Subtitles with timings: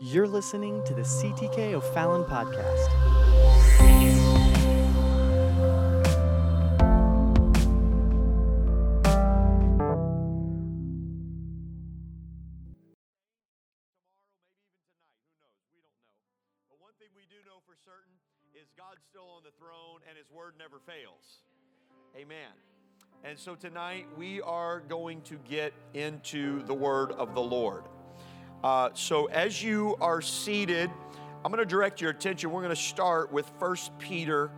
[0.00, 2.86] You're listening to the CTK O'Fallon podcast.
[16.68, 18.14] But one thing we do know for certain
[18.54, 21.40] is God's still on the throne and His word never fails.
[22.16, 22.54] Amen.
[23.24, 27.82] And so tonight we are going to get into the word of the Lord.
[28.62, 30.90] Uh, so as you are seated,
[31.44, 32.50] I'm going to direct your attention.
[32.50, 34.50] We're going to start with 1 Peter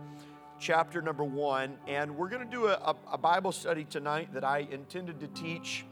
[0.59, 1.77] chapter number 1.
[1.87, 5.85] And we're going to do a, a, Bible study tonight that I intended to teach,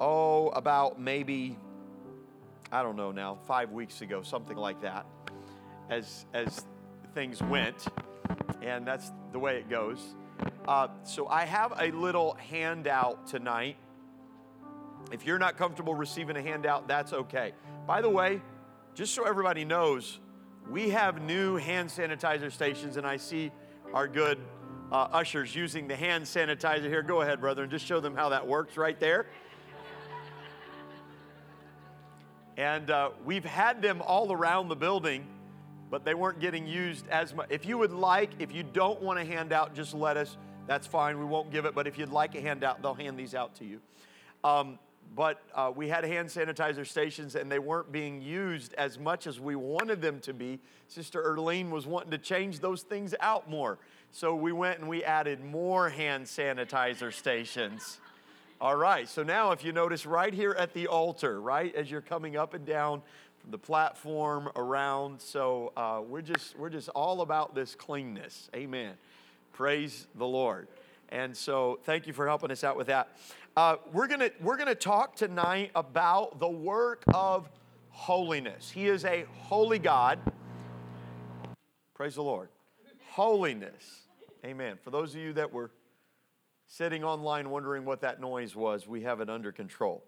[0.00, 1.56] oh, about maybe
[2.72, 5.06] I don't know now, five weeks ago, something like that,
[5.88, 6.66] as, as
[7.14, 7.86] things went.
[8.62, 10.00] And that's the way it goes.
[10.66, 13.76] Uh, so I have a little handout tonight.
[15.12, 17.52] If you're not comfortable receiving a handout, that's okay.
[17.86, 18.40] By the way,
[18.94, 20.20] just so everybody knows,
[20.70, 23.50] we have new hand sanitizer stations, and I see
[23.92, 24.38] our good
[24.92, 27.02] uh, ushers using the hand sanitizer here.
[27.02, 29.26] Go ahead, brother, and just show them how that works right there.
[32.56, 35.26] And uh, we've had them all around the building,
[35.90, 37.46] but they weren't getting used as much.
[37.50, 40.36] If you would like, if you don't want a handout, just let us.
[40.66, 41.18] That's fine.
[41.18, 41.74] We won't give it.
[41.74, 43.80] But if you'd like a handout, they'll hand these out to you.
[44.44, 44.78] Um,
[45.14, 49.40] but uh, we had hand sanitizer stations, and they weren't being used as much as
[49.40, 50.60] we wanted them to be.
[50.88, 53.78] Sister Erlene was wanting to change those things out more.
[54.12, 58.00] So we went and we added more hand sanitizer stations.
[58.60, 62.02] All right, so now if you notice right here at the altar, right, as you're
[62.02, 63.00] coming up and down
[63.40, 68.50] from the platform around, so uh, we're just we're just all about this cleanness.
[68.54, 68.92] Amen.
[69.52, 70.68] Praise the Lord.
[71.08, 73.16] And so thank you for helping us out with that.
[73.60, 77.46] Uh, we're gonna we're gonna talk tonight about the work of
[77.90, 78.70] holiness.
[78.70, 80.18] He is a holy God.
[81.92, 82.48] Praise the Lord.
[83.10, 84.06] Holiness.
[84.46, 84.78] Amen.
[84.82, 85.70] For those of you that were
[86.68, 90.02] sitting online wondering what that noise was, we have it under control.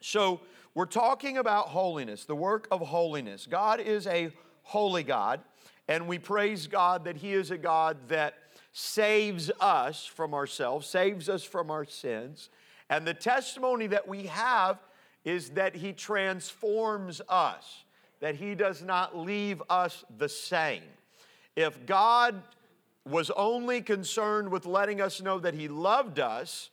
[0.00, 0.40] So,
[0.72, 3.46] we're talking about holiness, the work of holiness.
[3.46, 4.30] God is a
[4.62, 5.42] holy God,
[5.86, 8.36] and we praise God that He is a God that
[8.76, 12.50] saves us from ourselves, saves us from our sins.
[12.90, 14.78] And the testimony that we have
[15.24, 17.84] is that He transforms us,
[18.18, 20.82] that He does not leave us the same.
[21.54, 22.42] If God
[23.08, 26.70] was only concerned with letting us know that He loved us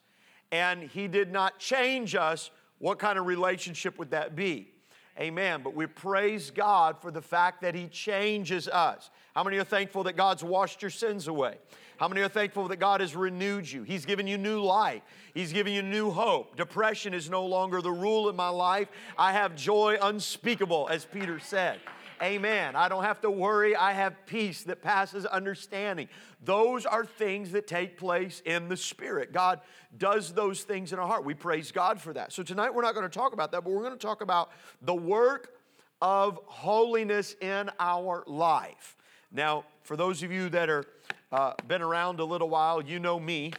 [0.52, 4.71] and He did not change us, what kind of relationship would that be?
[5.20, 5.62] Amen.
[5.64, 9.10] But we praise God for the fact that He changes us.
[9.36, 11.58] How many are thankful that God's washed your sins away?
[11.98, 13.84] How many are thankful that God has renewed you?
[13.84, 15.04] He's given you new life.
[15.34, 16.56] He's given you new hope.
[16.56, 18.88] Depression is no longer the rule in my life.
[19.18, 21.80] I have joy unspeakable, as Peter said.
[22.22, 22.76] Amen.
[22.76, 23.76] I don't have to worry.
[23.76, 26.08] I have peace that passes understanding.
[26.44, 29.34] Those are things that take place in the Spirit.
[29.34, 29.60] God
[29.98, 31.26] does those things in our heart.
[31.26, 32.32] We praise God for that.
[32.32, 34.52] So tonight we're not going to talk about that, but we're going to talk about
[34.84, 35.56] the work
[36.02, 38.96] of holiness in our life.
[39.32, 40.86] Now, for those of you that are
[41.32, 43.54] uh, been around a little while, you know me,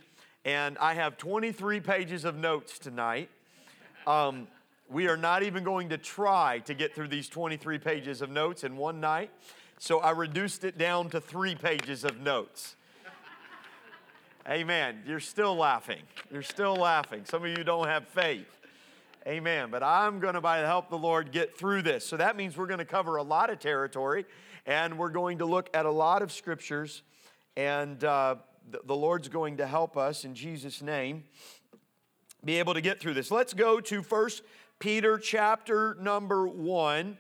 [0.45, 3.29] and I have 23 pages of notes tonight.
[4.07, 4.47] Um,
[4.93, 8.63] we are not even going to try to get through these 23 pages of notes
[8.63, 9.31] in one night.
[9.79, 12.77] So I reduced it down to three pages of notes.
[14.49, 15.03] Amen.
[15.07, 16.03] You're still laughing.
[16.31, 17.23] You're still laughing.
[17.25, 18.47] Some of you don't have faith.
[19.27, 19.71] Amen.
[19.71, 22.07] But I'm going to, by the help of the Lord, get through this.
[22.07, 24.27] So that means we're going to cover a lot of territory
[24.67, 27.03] and we're going to look at a lot of scriptures.
[27.57, 28.37] And uh,
[28.71, 31.25] the, the Lord's going to help us in Jesus' name
[32.45, 33.31] be able to get through this.
[33.31, 34.43] Let's go to First
[34.83, 37.17] Peter chapter number 1,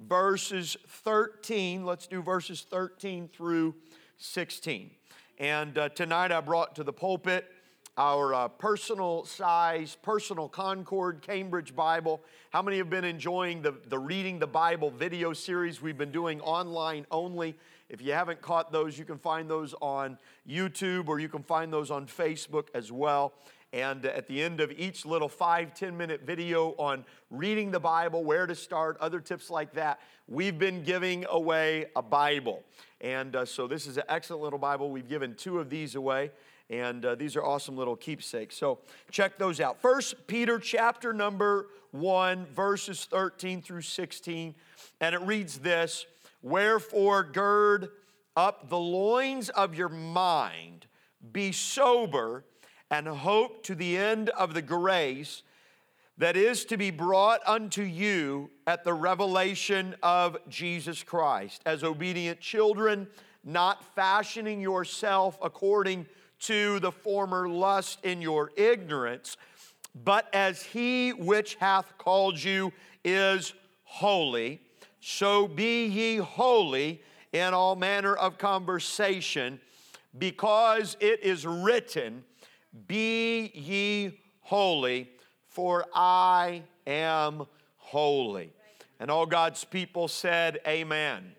[0.00, 1.86] verses 13.
[1.86, 3.76] Let's do verses 13 through
[4.18, 4.90] 16.
[5.38, 7.48] And uh, tonight I brought to the pulpit
[7.96, 12.20] our uh, personal size, personal Concord Cambridge Bible.
[12.50, 16.40] How many have been enjoying the, the Reading the Bible video series we've been doing
[16.40, 17.54] online only?
[17.88, 20.18] If you haven't caught those, you can find those on
[20.48, 23.34] YouTube or you can find those on Facebook as well.
[23.74, 28.22] And at the end of each little five, 10 minute video on reading the Bible,
[28.22, 32.62] where to start, other tips like that, we've been giving away a Bible.
[33.00, 34.92] And uh, so this is an excellent little Bible.
[34.92, 36.30] We've given two of these away.
[36.70, 38.56] And uh, these are awesome little keepsakes.
[38.56, 38.78] So
[39.10, 39.82] check those out.
[39.82, 44.54] First Peter chapter number 1, verses 13 through 16.
[45.00, 46.06] And it reads this
[46.42, 47.88] Wherefore, gird
[48.36, 50.86] up the loins of your mind,
[51.32, 52.44] be sober,
[52.94, 55.42] and hope to the end of the grace
[56.16, 61.60] that is to be brought unto you at the revelation of Jesus Christ.
[61.66, 63.08] As obedient children,
[63.42, 66.06] not fashioning yourself according
[66.42, 69.36] to the former lust in your ignorance,
[70.04, 72.72] but as he which hath called you
[73.04, 74.60] is holy,
[75.00, 77.02] so be ye holy
[77.32, 79.58] in all manner of conversation,
[80.16, 82.22] because it is written,
[82.86, 85.08] Be ye holy
[85.54, 87.46] for I am
[87.78, 88.52] holy.
[88.98, 91.32] And all God's people said, Amen.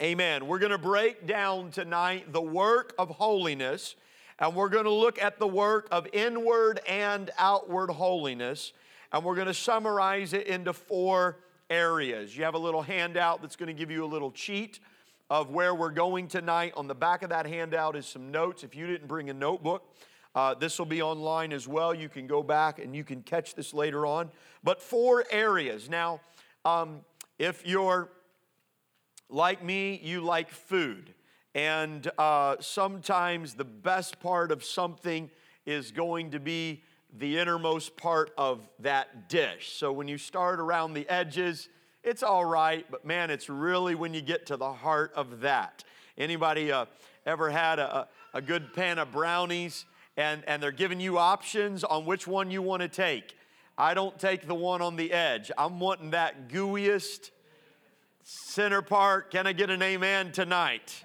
[0.00, 0.46] Amen.
[0.46, 3.96] We're going to break down tonight the work of holiness,
[4.38, 8.72] and we're going to look at the work of inward and outward holiness,
[9.12, 11.38] and we're going to summarize it into four
[11.68, 12.36] areas.
[12.36, 14.78] You have a little handout that's going to give you a little cheat
[15.30, 16.74] of where we're going tonight.
[16.76, 18.62] On the back of that handout is some notes.
[18.62, 19.82] If you didn't bring a notebook,
[20.34, 21.94] uh, this will be online as well.
[21.94, 24.30] You can go back and you can catch this later on.
[24.62, 25.88] But four areas.
[25.88, 26.20] Now,
[26.64, 27.00] um,
[27.38, 28.10] if you're
[29.28, 31.14] like me, you like food.
[31.54, 35.30] And uh, sometimes the best part of something
[35.66, 36.82] is going to be
[37.18, 39.72] the innermost part of that dish.
[39.72, 41.68] So when you start around the edges,
[42.04, 45.82] it's all right, but man, it's really when you get to the heart of that.
[46.16, 46.86] Anybody uh,
[47.26, 49.86] ever had a, a good pan of brownies
[50.20, 53.34] and, and they're giving you options on which one you want to take.
[53.78, 55.50] I don't take the one on the edge.
[55.56, 57.30] I'm wanting that gooeyest
[58.22, 59.30] center part.
[59.30, 61.04] Can I get an amen tonight?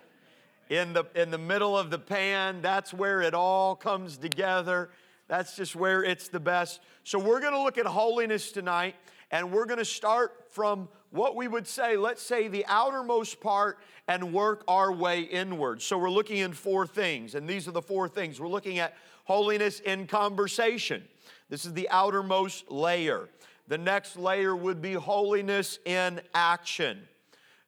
[0.70, 4.90] In the, in the middle of the pan, that's where it all comes together.
[5.30, 6.82] That's just where it's the best.
[7.06, 8.96] So, we're going to look at holiness tonight,
[9.32, 13.80] and we're going to start from what we would say, let's say, the outermost part
[14.08, 15.82] and work our way inward.
[15.82, 18.40] So we're looking in four things, and these are the four things.
[18.40, 21.04] We're looking at holiness in conversation.
[21.50, 23.30] This is the outermost layer.
[23.68, 27.08] The next layer would be holiness in action.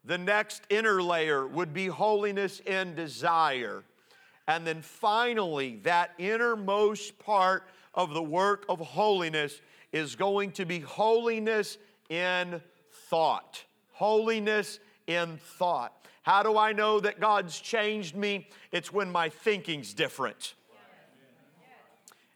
[0.04, 3.84] The next inner layer would be holiness in desire.
[4.48, 7.64] And then finally, that innermost part
[7.94, 9.60] of the work of holiness
[9.92, 11.78] is going to be holiness
[12.10, 12.62] in
[13.10, 13.64] thought.
[13.94, 15.94] Holiness in thought.
[16.24, 18.50] How do I know that God's changed me?
[18.72, 20.56] It's when my thinking's different.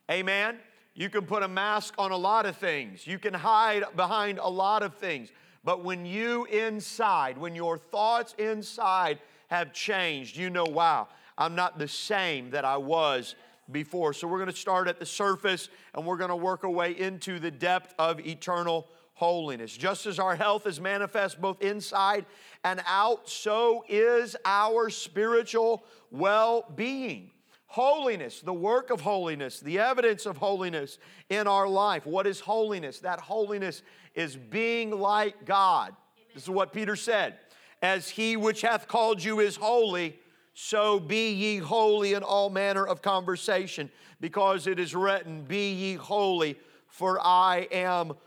[0.09, 0.57] Amen.
[0.94, 3.06] You can put a mask on a lot of things.
[3.06, 5.29] You can hide behind a lot of things.
[5.63, 9.19] But when you inside, when your thoughts inside
[9.50, 11.07] have changed, you know, wow,
[11.38, 13.35] I'm not the same that I was
[13.71, 14.13] before.
[14.13, 16.91] So we're going to start at the surface and we're going to work our way
[16.97, 18.88] into the depth of eternal
[19.21, 19.77] holiness.
[19.77, 22.25] Just as our health is manifest both inside
[22.63, 27.29] and out, so is our spiritual well being.
[27.68, 30.97] Holiness, the work of holiness, the evidence of holiness
[31.29, 32.07] in our life.
[32.07, 32.97] What is holiness?
[33.01, 33.83] That holiness
[34.15, 35.95] is being like God.
[36.33, 37.35] This is what Peter said.
[37.83, 40.19] As he which hath called you is holy,
[40.56, 45.94] so be ye holy in all manner of conversation, because it is written, Be ye
[45.94, 46.57] holy,
[46.88, 48.18] for I am holy.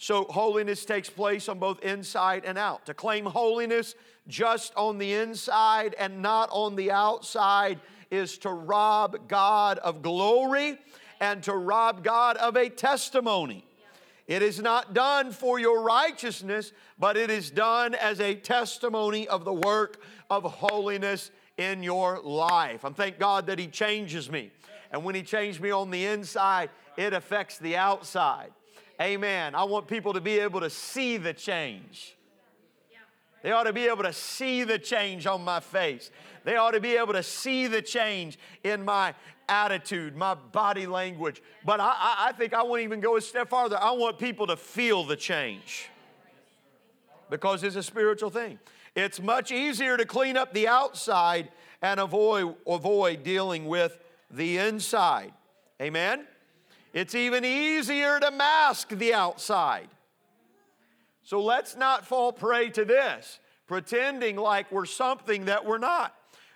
[0.00, 2.86] So, holiness takes place on both inside and out.
[2.86, 3.94] To claim holiness
[4.28, 7.80] just on the inside and not on the outside
[8.10, 10.78] is to rob God of glory
[11.20, 13.64] and to rob God of a testimony.
[14.28, 19.44] It is not done for your righteousness, but it is done as a testimony of
[19.44, 22.84] the work of holiness in your life.
[22.84, 24.52] I'm thank God that He changes me.
[24.92, 28.50] And when He changed me on the inside, it affects the outside.
[29.00, 29.54] Amen.
[29.54, 32.16] I want people to be able to see the change.
[33.42, 36.10] They ought to be able to see the change on my face.
[36.44, 39.14] They ought to be able to see the change in my
[39.48, 41.40] attitude, my body language.
[41.64, 41.94] But I,
[42.28, 43.78] I think I won't even go a step farther.
[43.80, 45.88] I want people to feel the change
[47.30, 48.58] because it's a spiritual thing.
[48.96, 51.50] It's much easier to clean up the outside
[51.82, 53.96] and avoid, avoid dealing with
[54.30, 55.32] the inside.
[55.80, 56.26] Amen?
[56.92, 59.88] It's even easier to mask the outside.
[61.22, 66.14] So let's not fall prey to this, pretending like we're something that we're not.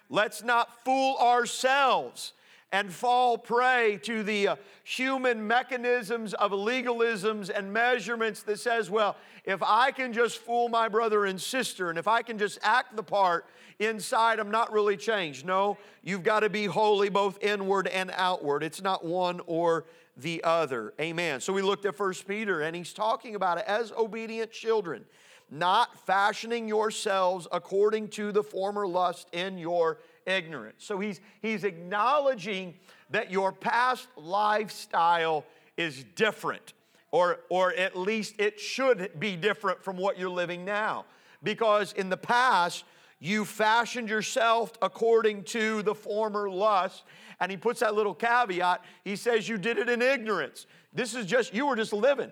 [0.09, 2.33] Let's not fool ourselves
[2.73, 9.17] and fall prey to the uh, human mechanisms of legalisms and measurements that says, well,
[9.45, 12.97] if I can just fool my brother and sister and if I can just act
[12.97, 13.45] the part,
[13.79, 15.45] inside I'm not really changed.
[15.45, 18.63] No, you've got to be holy both inward and outward.
[18.63, 19.85] It's not one or
[20.17, 20.93] the other.
[21.01, 21.41] Amen.
[21.41, 25.05] So we looked at First Peter and he's talking about it as obedient children,
[25.51, 30.85] not fashioning yourselves according to the former lust in your ignorance.
[30.85, 32.75] So he's, he's acknowledging
[33.11, 35.45] that your past lifestyle
[35.77, 36.73] is different,
[37.11, 41.05] or, or at least it should be different from what you're living now.
[41.43, 42.85] Because in the past,
[43.19, 47.05] you fashioned yourself according to the former lust.
[47.43, 48.85] And he puts that little caveat.
[49.03, 50.67] He says you did it in ignorance.
[50.93, 52.31] This is just, you were just living,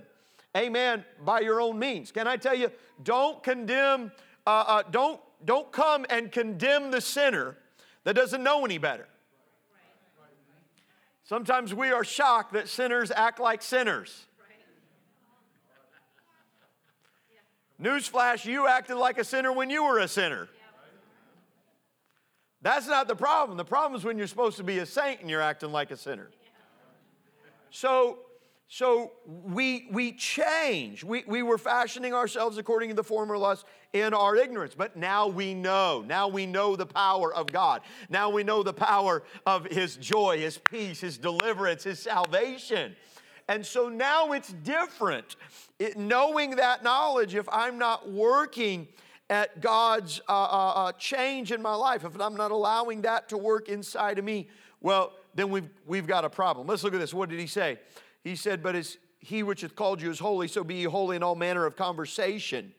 [0.57, 2.13] amen, by your own means.
[2.13, 2.71] Can I tell you,
[3.03, 4.13] don't condemn,
[4.47, 7.57] uh, uh, don't, don't come and condemn the sinner
[8.05, 9.09] that doesn't know any better.
[11.25, 14.27] Sometimes we are shocked that sinners act like sinners.
[17.83, 20.49] Newsflash, you acted like a sinner when you were a sinner.
[22.63, 23.57] That's not the problem.
[23.57, 25.97] The problem is when you're supposed to be a saint and you're acting like a
[25.97, 26.31] sinner.
[27.71, 28.19] So,
[28.69, 31.03] so we, we change.
[31.03, 35.27] We, we were fashioning ourselves according to the former lust in our ignorance, but now
[35.27, 36.05] we know.
[36.07, 37.81] Now we know the power of God.
[38.09, 42.95] Now we know the power of His joy, His peace, His deliverance, His salvation.
[43.49, 45.35] And so now it's different.
[45.81, 48.87] It, knowing that knowledge, if I'm not working
[49.31, 53.39] at God's uh, uh, uh, change in my life, if I'm not allowing that to
[53.39, 54.49] work inside of me,
[54.81, 56.67] well, then we've, we've got a problem.
[56.67, 57.15] Let's look at this.
[57.15, 57.79] What did he say?
[58.25, 61.17] He said, But as he which hath called you is holy, so be ye holy
[61.17, 62.75] in all manner of conversation.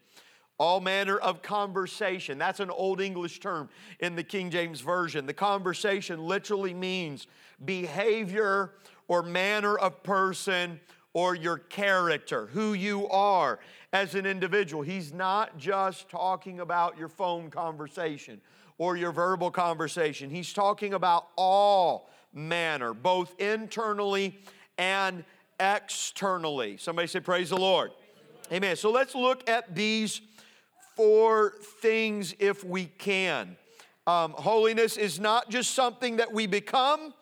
[0.60, 2.38] All manner of conversation.
[2.38, 5.25] That's an old English term in the King James Version.
[5.25, 7.25] The conversation literally means
[7.63, 8.74] behavior
[9.08, 10.79] or manner of person
[11.13, 13.60] or your character, who you are
[13.93, 14.83] as an individual.
[14.83, 18.41] He's not just talking about your phone conversation
[18.77, 20.29] or your verbal conversation.
[20.29, 24.39] He's talking about all manner, both internally
[24.77, 25.24] and
[25.60, 26.77] externally.
[26.77, 27.91] Somebody say, Praise the Lord.
[28.51, 28.75] Amen.
[28.75, 30.21] So let's look at these
[30.95, 33.55] four things if we can.
[34.07, 37.13] Um, holiness is not just something that we become,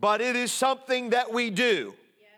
[0.00, 1.94] but it is something that we do.
[2.18, 2.30] Yes.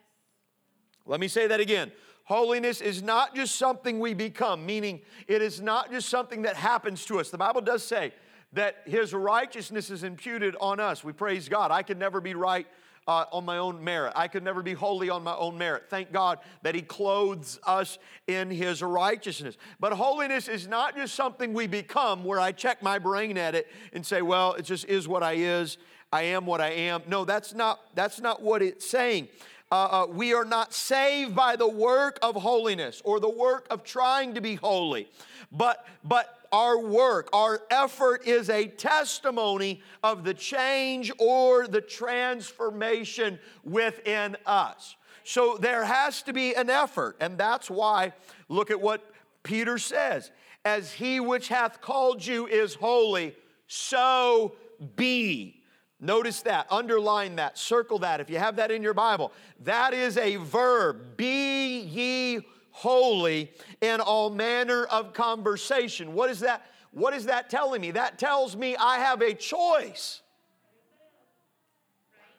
[1.07, 1.93] Let me say that again.
[2.27, 7.05] Holiness is not just something we become, meaning it is not just something that happens
[7.07, 7.31] to us.
[7.31, 8.13] The Bible does say
[8.53, 11.05] that His righteousness is imputed on us.
[11.05, 11.71] We praise God.
[11.71, 12.67] I could never be right
[13.07, 14.13] uh, on my own merit.
[14.17, 15.85] I could never be holy on my own merit.
[15.89, 19.57] Thank God that He clothes us in His righteousness.
[19.79, 23.69] But holiness is not just something we become where I check my brain at it
[23.93, 25.79] and say, well, it just is what I is.
[26.13, 27.03] I am what I am.
[27.07, 29.29] No, that's not, that's not what it's saying
[29.73, 33.83] uh, uh, we are not saved by the work of holiness or the work of
[33.83, 35.09] trying to be holy,
[35.51, 43.39] but, but our work, our effort is a testimony of the change or the transformation
[43.65, 44.97] within us.
[45.25, 48.13] So there has to be an effort, and that's why,
[48.49, 49.05] look at what
[49.43, 50.31] Peter says
[50.65, 53.35] As he which hath called you is holy,
[53.67, 54.55] so
[54.95, 55.63] be.
[55.99, 59.33] Notice that, underline that, circle that if you have that in your Bible.
[59.65, 61.17] That is a verb.
[61.17, 63.51] Be ye holy
[63.81, 66.13] in all manner of conversation.
[66.13, 66.67] What is that?
[66.93, 67.91] What is that telling me?
[67.93, 70.21] That tells me I have a choice.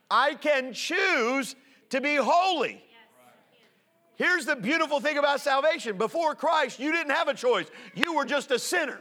[0.09, 1.55] I can choose
[1.89, 2.83] to be holy.
[4.15, 5.97] Here's the beautiful thing about salvation.
[5.97, 7.67] Before Christ, you didn't have a choice.
[7.93, 8.99] You were just a sinner.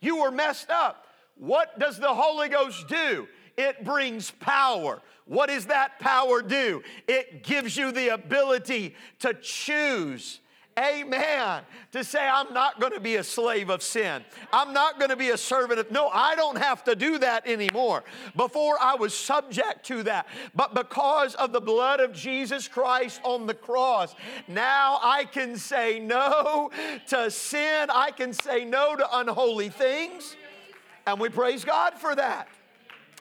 [0.00, 1.06] You were messed up.
[1.36, 3.28] What does the Holy Ghost do?
[3.58, 5.02] It brings power.
[5.26, 6.82] What does that power do?
[7.06, 10.40] It gives you the ability to choose.
[10.78, 11.62] Amen.
[11.90, 14.24] To say, I'm not going to be a slave of sin.
[14.52, 15.90] I'm not going to be a servant of.
[15.90, 18.04] No, I don't have to do that anymore.
[18.36, 20.28] Before I was subject to that.
[20.54, 24.14] But because of the blood of Jesus Christ on the cross,
[24.46, 26.70] now I can say no
[27.08, 27.88] to sin.
[27.92, 30.36] I can say no to unholy things.
[31.06, 32.48] And we praise God for that.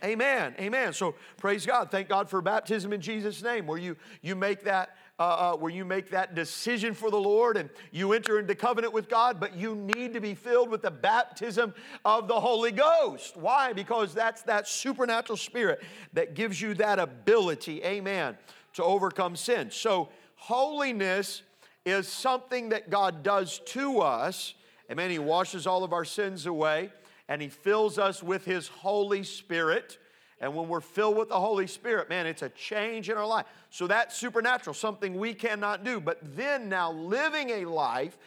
[0.03, 0.53] Amen.
[0.59, 0.93] Amen.
[0.93, 1.89] So praise God.
[1.89, 5.71] Thank God for baptism in Jesus' name, where you you make that uh, uh, where
[5.71, 9.55] you make that decision for the Lord and you enter into covenant with God, but
[9.55, 11.73] you need to be filled with the baptism
[12.05, 13.35] of the Holy Ghost.
[13.35, 13.73] Why?
[13.73, 15.81] Because that's that supernatural spirit
[16.13, 18.37] that gives you that ability, amen,
[18.73, 19.71] to overcome sin.
[19.71, 21.41] So, holiness
[21.83, 24.53] is something that God does to us.
[24.91, 25.09] Amen.
[25.09, 26.91] He washes all of our sins away
[27.27, 29.97] and He fills us with His Holy Spirit.
[30.39, 33.45] And when we're filled with the Holy Spirit, man, it's a change in our life.
[33.69, 35.99] So that's supernatural, something we cannot do.
[35.99, 38.17] But then now living a life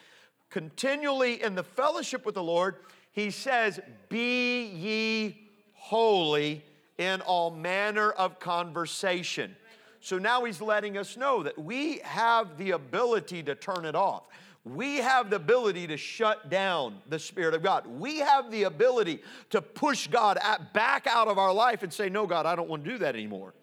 [0.51, 2.77] continually in the fellowship with the Lord,
[3.13, 6.65] he says, Be ye holy
[6.99, 9.57] in all manner of conversation.
[10.01, 14.25] So now he's letting us know that we have the ability to turn it off.
[14.65, 17.87] We have the ability to shut down the Spirit of God.
[17.87, 20.39] We have the ability to push God
[20.75, 23.15] back out of our life and say, No, God, I don't want to do that
[23.15, 23.55] anymore.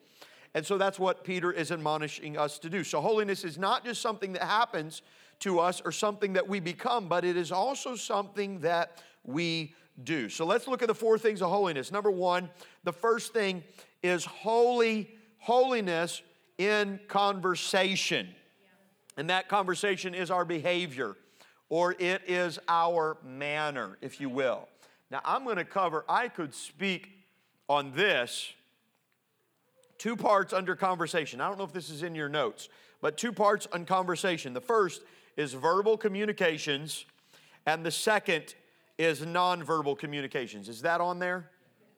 [0.56, 2.84] And so that's what Peter is admonishing us to do.
[2.84, 5.04] So holiness is not just something that happens
[5.42, 10.30] to us or something that we become, but it is also something that we do.
[10.30, 11.92] So let's look at the four things of holiness.
[11.92, 12.50] Number one,
[12.84, 13.64] the first thing
[14.02, 16.24] is holy holiness
[16.58, 18.28] in conversation.
[19.18, 21.16] And that conversation is our behavior
[21.70, 24.70] or it is our manner, if you will.
[25.12, 27.10] Now, I'm going to cover, I could speak
[27.68, 28.54] on this
[29.98, 31.42] two parts under conversation.
[31.42, 32.70] I don't know if this is in your notes,
[33.02, 34.54] but two parts on conversation.
[34.54, 35.02] The first
[35.36, 37.06] is verbal communications,
[37.66, 38.56] and the second
[38.98, 40.70] is nonverbal communications.
[40.70, 41.50] Is that on there?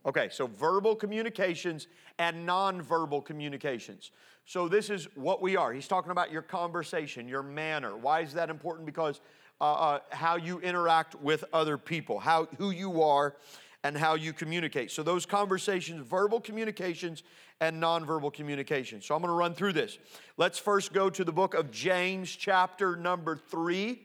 [0.06, 4.12] Okay, so verbal communications and nonverbal communications.
[4.50, 5.72] So, this is what we are.
[5.72, 7.96] He's talking about your conversation, your manner.
[7.96, 8.88] Why is that important?
[8.88, 9.22] Because
[9.62, 13.36] uh, uh, how you interact with other people, how, who you are,
[13.84, 14.90] and how you communicate.
[14.90, 17.22] So, those conversations, verbal communications
[17.62, 19.06] and nonverbal communications.
[19.06, 20.00] So, I'm going to run through this.
[20.36, 24.02] Let's first go to the book of James, chapter number three.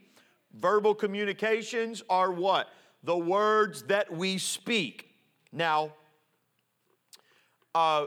[0.52, 2.68] Verbal communications are what?
[3.02, 5.08] The words that we speak.
[5.52, 5.94] Now,
[7.74, 8.04] uh,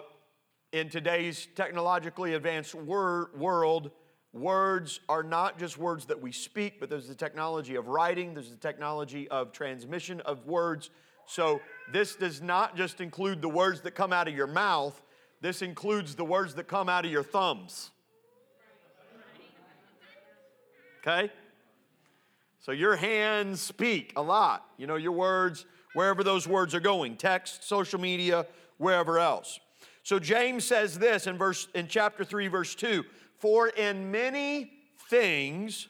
[0.77, 3.91] in today's technologically advanced wor- world,
[4.31, 8.51] words are not just words that we speak, but there's the technology of writing, there's
[8.51, 10.89] the technology of transmission of words.
[11.25, 15.01] So, this does not just include the words that come out of your mouth,
[15.41, 17.91] this includes the words that come out of your thumbs.
[21.01, 21.31] Okay?
[22.59, 24.65] So, your hands speak a lot.
[24.77, 28.45] You know, your words, wherever those words are going text, social media,
[28.77, 29.59] wherever else.
[30.07, 33.03] So, James says this in, verse, in chapter 3, verse 2
[33.39, 34.71] For in many
[35.09, 35.89] things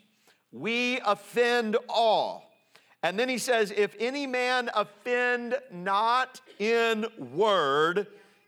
[0.52, 2.52] we offend all.
[3.04, 8.08] And then he says, If any man offend not in word,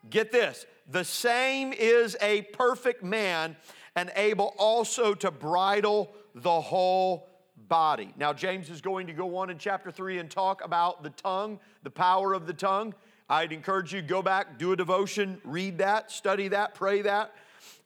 [0.10, 3.56] get this, the same is a perfect man
[3.96, 7.30] and able also to bridle the whole
[7.68, 8.12] body.
[8.18, 11.60] Now, James is going to go on in chapter 3 and talk about the tongue,
[11.84, 12.96] the power of the tongue.
[13.30, 17.34] I'd encourage you go back, do a devotion, read that, study that, pray that.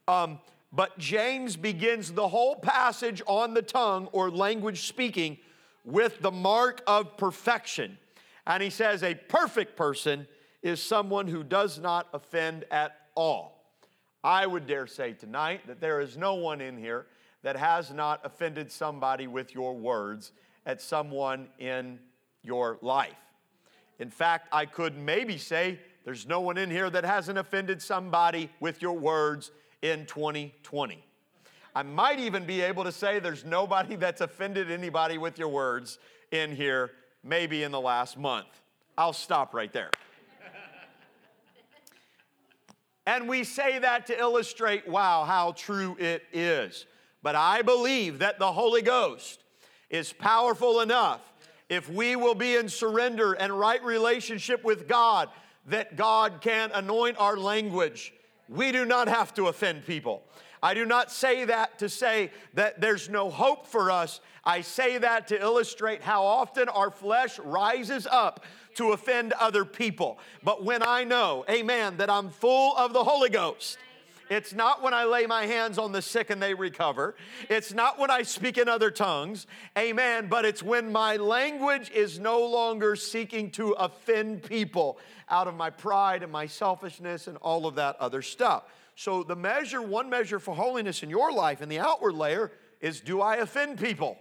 [0.08, 0.40] Um,
[0.72, 5.38] but James begins the whole passage on the tongue or language speaking
[5.86, 7.98] with the mark of perfection.
[8.48, 10.28] And he says, A perfect person
[10.62, 13.66] is someone who does not offend at all.
[14.24, 17.08] I would dare say tonight that there is no one in here
[17.44, 20.32] that has not offended somebody with your words
[20.66, 22.00] at someone in
[22.42, 23.12] your life.
[24.00, 28.50] In fact, I could maybe say there's no one in here that hasn't offended somebody
[28.60, 29.52] with your words
[29.82, 31.04] in 2020.
[31.76, 35.98] I might even be able to say there's nobody that's offended anybody with your words
[36.32, 36.92] in here,
[37.24, 38.48] maybe in the last month.
[38.98, 39.90] I'll stop right there.
[43.08, 46.86] and we say that to illustrate, wow, how true it is.
[47.24, 49.44] But I believe that the Holy Ghost
[49.90, 51.22] is powerful enough
[51.70, 55.30] if we will be in surrender and right relationship with God
[55.68, 58.14] that God can anoint our language.
[58.50, 60.24] We do not have to offend people.
[60.62, 64.22] I do not say that to say that there's no hope for us.
[64.46, 68.46] I say that to illustrate how often our flesh rises up
[68.76, 70.20] to offend other people.
[70.42, 73.78] But when I know, amen, that I'm full of the Holy Ghost,
[74.34, 77.16] it's not when I lay my hands on the sick and they recover.
[77.50, 79.48] It's not when I speak in other tongues.
[79.78, 80.28] Amen.
[80.30, 84.98] But it's when my language is no longer seeking to offend people
[85.30, 88.64] out of my pride and my selfishness and all of that other stuff.
[88.96, 93.02] So, the measure, one measure for holiness in your life in the outward layer is
[93.02, 94.18] do I offend people?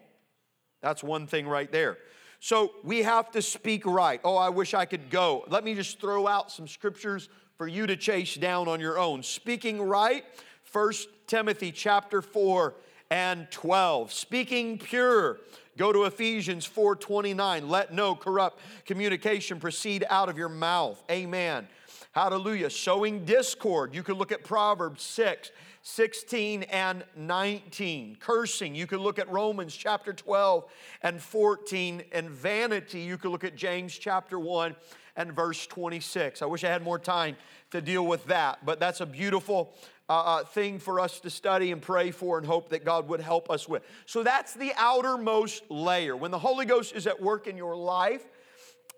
[0.81, 1.98] That's one thing right there.
[2.40, 4.20] So, we have to speak right.
[4.25, 5.44] Oh, I wish I could go.
[5.48, 7.29] Let me just throw out some scriptures
[7.62, 9.22] for you to chase down on your own.
[9.22, 10.25] Speaking right,
[10.72, 10.92] 1
[11.29, 12.75] Timothy chapter 4
[13.09, 14.12] and 12.
[14.12, 15.38] Speaking pure,
[15.79, 17.68] go to Ephesians 4:29.
[17.68, 21.01] Let no corrupt communication proceed out of your mouth.
[21.09, 21.68] Amen.
[22.11, 22.68] Hallelujah.
[22.68, 23.94] Sowing discord.
[23.94, 28.16] You could look at Proverbs 6, 16 and 19.
[28.16, 28.75] Cursing.
[28.75, 30.64] You could look at Romans chapter 12
[31.03, 32.03] and 14.
[32.11, 33.03] And vanity.
[33.03, 34.75] You could look at James chapter 1
[35.16, 36.42] and verse 26.
[36.42, 37.37] I wish I had more time
[37.70, 39.75] to deal with that, but that's a beautiful
[40.09, 43.20] uh, uh, thing for us to study and pray for and hope that God would
[43.20, 43.83] help us with.
[44.07, 46.16] So that's the outermost layer.
[46.16, 48.25] When the Holy Ghost is at work in your life,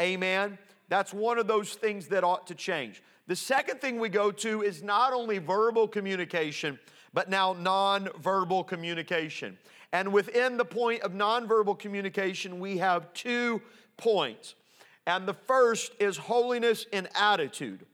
[0.01, 3.03] amen that's one of those things that ought to change.
[3.27, 6.79] The second thing we go to is not only verbal communication,
[7.13, 9.57] but now nonverbal communication.
[9.93, 13.63] And within the point of nonverbal communication, we have two
[13.97, 14.55] points.
[15.07, 17.85] And the first is holiness in attitude,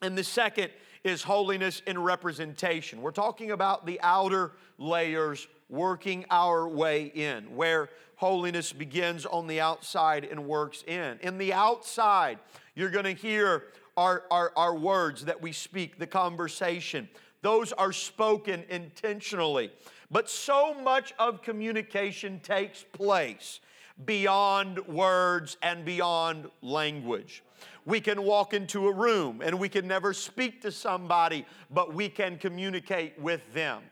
[0.00, 0.70] and the second
[1.04, 3.00] is holiness in representation.
[3.00, 9.60] We're talking about the outer layers working our way in, where holiness begins on the
[9.60, 11.18] outside and works in.
[11.20, 12.38] In the outside,
[12.74, 13.64] you're going to hear
[13.96, 17.08] our, our, our words that we speak, the conversation.
[17.42, 19.70] Those are spoken intentionally.
[20.10, 23.60] But so much of communication takes place
[24.04, 27.42] beyond words and beyond language.
[27.84, 32.08] We can walk into a room and we can never speak to somebody, but we
[32.08, 33.82] can communicate with them.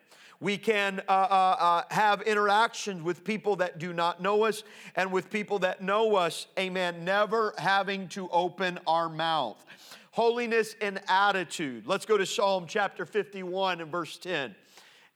[0.40, 4.64] We can uh, uh, uh, have interactions with people that do not know us
[4.96, 9.64] and with people that know us, amen, never having to open our mouth.
[10.10, 11.86] Holiness and attitude.
[11.86, 14.54] Let's go to Psalm chapter 51 and verse 10.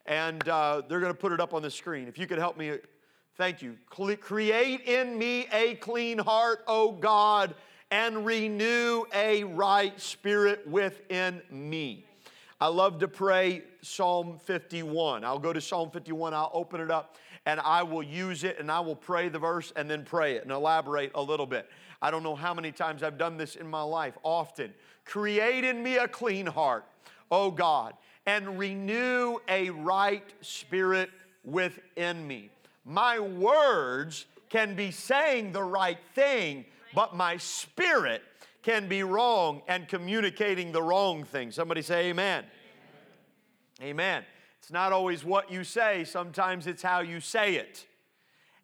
[0.07, 2.09] And uh, they're going to put it up on the screen.
[2.09, 2.79] If you could help me,
[3.38, 3.77] thank you.
[3.88, 7.55] Create in me a clean heart, O God,
[7.90, 12.05] and renew a right spirit within me.
[12.61, 15.24] I love to pray Psalm 51.
[15.24, 18.70] I'll go to Psalm 51, I'll open it up, and I will use it, and
[18.70, 21.70] I will pray the verse and then pray it and elaborate a little bit.
[22.03, 24.74] I don't know how many times I've done this in my life, often.
[25.05, 26.85] Create in me a clean heart,
[27.31, 27.94] O God,
[28.27, 31.11] and renew a right spirit
[31.44, 32.51] within me.
[32.88, 38.22] My words can be saying the right thing, but my spirit
[38.62, 41.53] can be wrong and communicating the wrong thing.
[41.53, 42.46] Somebody say amen.
[43.81, 43.90] Amen.
[43.90, 44.24] amen.
[44.59, 47.85] It's not always what you say, sometimes it's how you say it.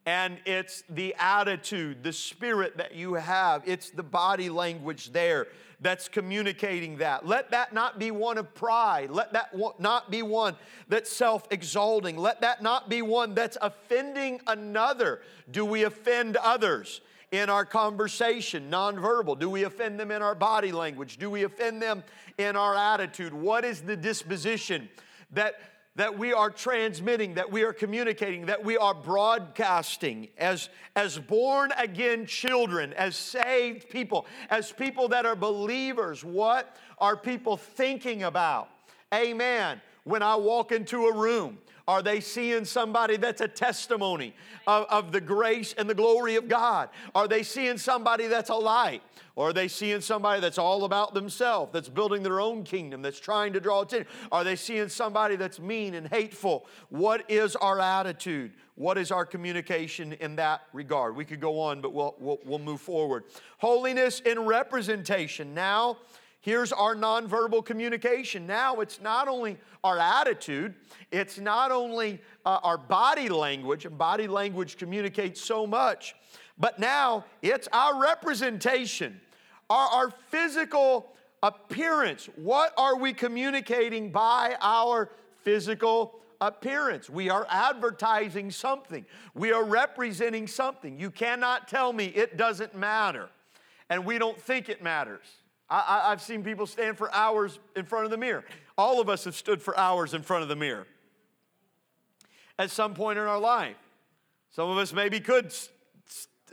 [0.07, 5.49] And it's the attitude, the spirit that you have, it's the body language there
[5.85, 7.27] that's communicating that.
[7.27, 9.11] Let that not be one of pride.
[9.11, 10.57] Let that not be one
[10.89, 12.17] that's self exalting.
[12.17, 15.21] Let that not be one that's offending another.
[15.51, 17.01] Do we offend others?
[17.33, 19.37] in our conversation, nonverbal?
[19.41, 21.17] Do we offend them in our body language?
[21.17, 22.05] Do we offend them
[22.39, 23.35] in our attitude?
[23.35, 24.89] What is the disposition
[25.33, 25.59] that,
[25.97, 31.73] that we are transmitting, that we are communicating, that we are broadcasting as, as born
[31.79, 36.25] again children, as saved people, as people that are believers?
[36.25, 38.69] What are people thinking about?
[39.13, 39.81] Amen.
[40.05, 44.35] When I walk into a room, are they seeing somebody that's a testimony
[44.67, 46.89] of, of the grace and the glory of God?
[47.15, 49.03] Are they seeing somebody that's a light?
[49.37, 53.19] Or are they seeing somebody that's all about themselves, that's building their own kingdom, that's
[53.19, 54.07] trying to draw attention?
[54.31, 56.67] Are they seeing somebody that's mean and hateful?
[56.89, 58.53] What is our attitude?
[58.77, 61.17] What is our communication in that regard?
[61.17, 63.25] We could go on, but we'll, we'll, we'll move forward.
[63.59, 65.53] Holiness in representation.
[65.53, 65.99] Now,
[66.45, 68.47] Here's our nonverbal communication.
[68.47, 70.75] Now it's not only our attitude,
[71.11, 76.15] it's not only uh, our body language, and body language communicates so much,
[76.59, 79.19] but now it's our representation,
[79.71, 82.29] our, our physical appearance.
[82.37, 85.09] What are we communicating by our
[85.45, 87.09] physical appearance.
[87.09, 89.07] We are advertising something.
[89.33, 91.01] We are representing something.
[91.01, 93.31] You cannot tell me it doesn't matter.
[93.89, 95.25] And we don't think it matters.
[95.71, 98.45] I, have seen people stand for hours in front of the mirror.
[98.77, 100.87] All of us have stood for hours in front of the mirror
[102.59, 103.77] at some point in our life.
[104.51, 105.53] Some of us maybe could.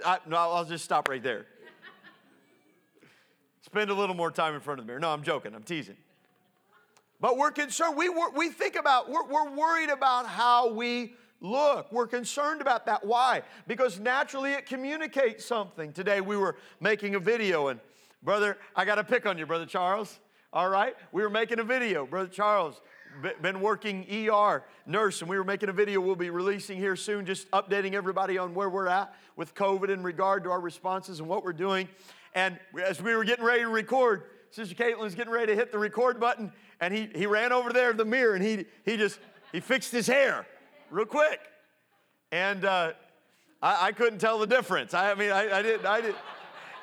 [0.06, 1.45] I, no, I'll just stop right there.
[3.62, 5.00] Spend a little more time in front of the mirror.
[5.00, 5.54] No, I'm joking.
[5.54, 5.97] I'm teasing.
[7.19, 7.95] But we're concerned.
[7.95, 11.91] We, we think about, we're, we're worried about how we look.
[11.91, 13.06] We're concerned about that.
[13.06, 13.43] Why?
[13.67, 15.93] Because naturally it communicates something.
[15.93, 17.80] Today we were making a video and
[18.23, 20.19] Brother, I got to pick on you, Brother Charles.
[20.53, 20.95] All right?
[21.12, 22.05] We were making a video.
[22.05, 22.81] Brother Charles,
[23.41, 27.25] been working ER nurse, and we were making a video we'll be releasing here soon,
[27.25, 31.27] just updating everybody on where we're at with COVID in regard to our responses and
[31.27, 31.88] what we're doing.
[32.36, 35.79] And as we were getting ready to record, Sister Caitlin's getting ready to hit the
[35.79, 39.19] record button, and he, he ran over there to the mirror and he, he just
[39.51, 40.45] he fixed his hair
[40.89, 41.39] real quick.
[42.31, 42.93] And uh,
[43.62, 44.93] I, I, couldn't tell the difference.
[44.93, 45.86] I, I mean, I, I didn't.
[45.86, 46.17] I didn't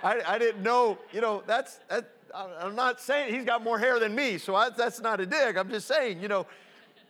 [0.02, 3.98] I, I didn't know, you know, that's, that, I'm not saying he's got more hair
[3.98, 5.56] than me, so I, that's not a dig.
[5.56, 6.46] I'm just saying, you know,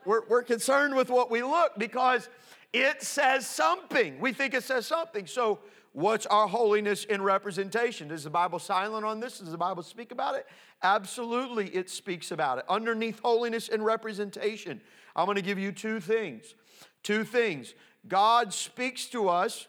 [0.04, 2.28] we're, we're concerned with what we look because
[2.72, 4.18] it says something.
[4.20, 5.26] We think it says something.
[5.26, 5.58] So,
[5.92, 8.10] what's our holiness in representation?
[8.10, 9.38] Is the Bible silent on this?
[9.38, 10.46] Does the Bible speak about it?
[10.82, 12.64] Absolutely, it speaks about it.
[12.68, 14.80] Underneath holiness and representation,
[15.16, 16.54] I'm going to give you two things.
[17.02, 17.74] Two things.
[18.06, 19.66] God speaks to us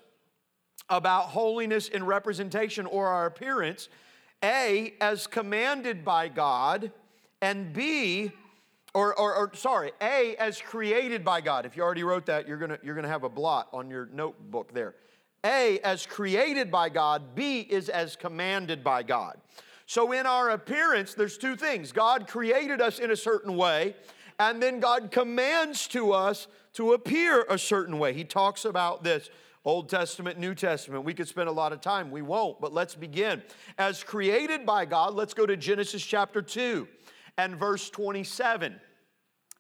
[0.90, 3.90] about holiness in representation or our appearance,
[4.44, 6.92] A, as commanded by God,
[7.42, 8.32] and B,
[8.94, 11.66] or, or, or, sorry, A, as created by God.
[11.66, 14.74] If you already wrote that, you're gonna, you're gonna have a blot on your notebook
[14.74, 14.96] there.
[15.46, 19.38] A, as created by God, B, is as commanded by God.
[19.86, 23.96] So, in our appearance, there's two things God created us in a certain way,
[24.38, 28.14] and then God commands to us to appear a certain way.
[28.14, 29.30] He talks about this.
[29.66, 31.04] Old Testament, New Testament.
[31.04, 32.12] We could spend a lot of time.
[32.12, 33.44] We won't, but let's begin.
[33.78, 36.88] As created by God, let's go to Genesis chapter 2
[37.38, 38.80] and verse 27.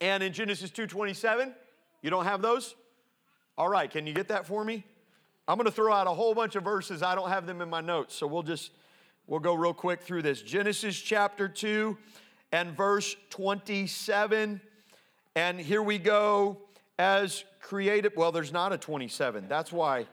[0.01, 1.53] And in Genesis 2:27,
[2.01, 2.75] you don't have those?
[3.57, 4.85] All right, can you get that for me?
[5.47, 7.03] I'm going to throw out a whole bunch of verses.
[7.03, 8.71] I don't have them in my notes, so we'll just
[9.27, 10.41] we'll go real quick through this.
[10.41, 11.97] Genesis chapter 2
[12.53, 14.61] and verse 27.
[15.35, 16.57] And here we go
[16.99, 18.11] as created.
[18.15, 19.45] Well, there's not a 27.
[19.47, 20.05] That's why.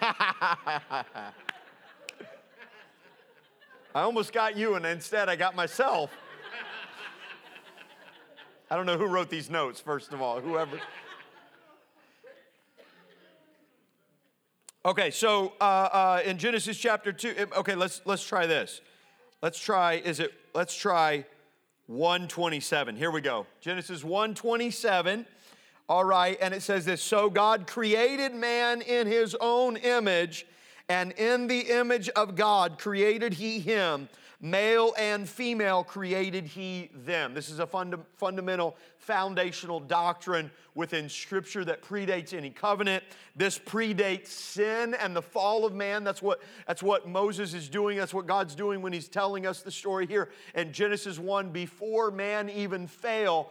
[0.00, 1.32] I
[3.94, 6.10] almost got you, and instead I got myself.
[8.70, 10.80] I don't know who wrote these notes, first of all, whoever.
[14.86, 18.82] Okay, so uh, uh, in Genesis chapter 2, okay, let's, let's try this.
[19.40, 21.24] Let's try, is it, let's try
[21.86, 22.96] 127.
[22.96, 23.46] Here we go.
[23.60, 25.24] Genesis 127.
[25.88, 30.46] All right, and it says this So God created man in his own image,
[30.88, 34.08] and in the image of God created he him.
[34.40, 37.32] Male and female created he them.
[37.32, 43.04] This is a funda- fundamental foundational doctrine within Scripture that predates any covenant.
[43.36, 46.04] This predates sin and the fall of man.
[46.04, 47.96] That's what, that's what Moses is doing.
[47.96, 51.50] That's what God's doing when he's telling us the story here in Genesis 1.
[51.50, 53.50] Before man even fail,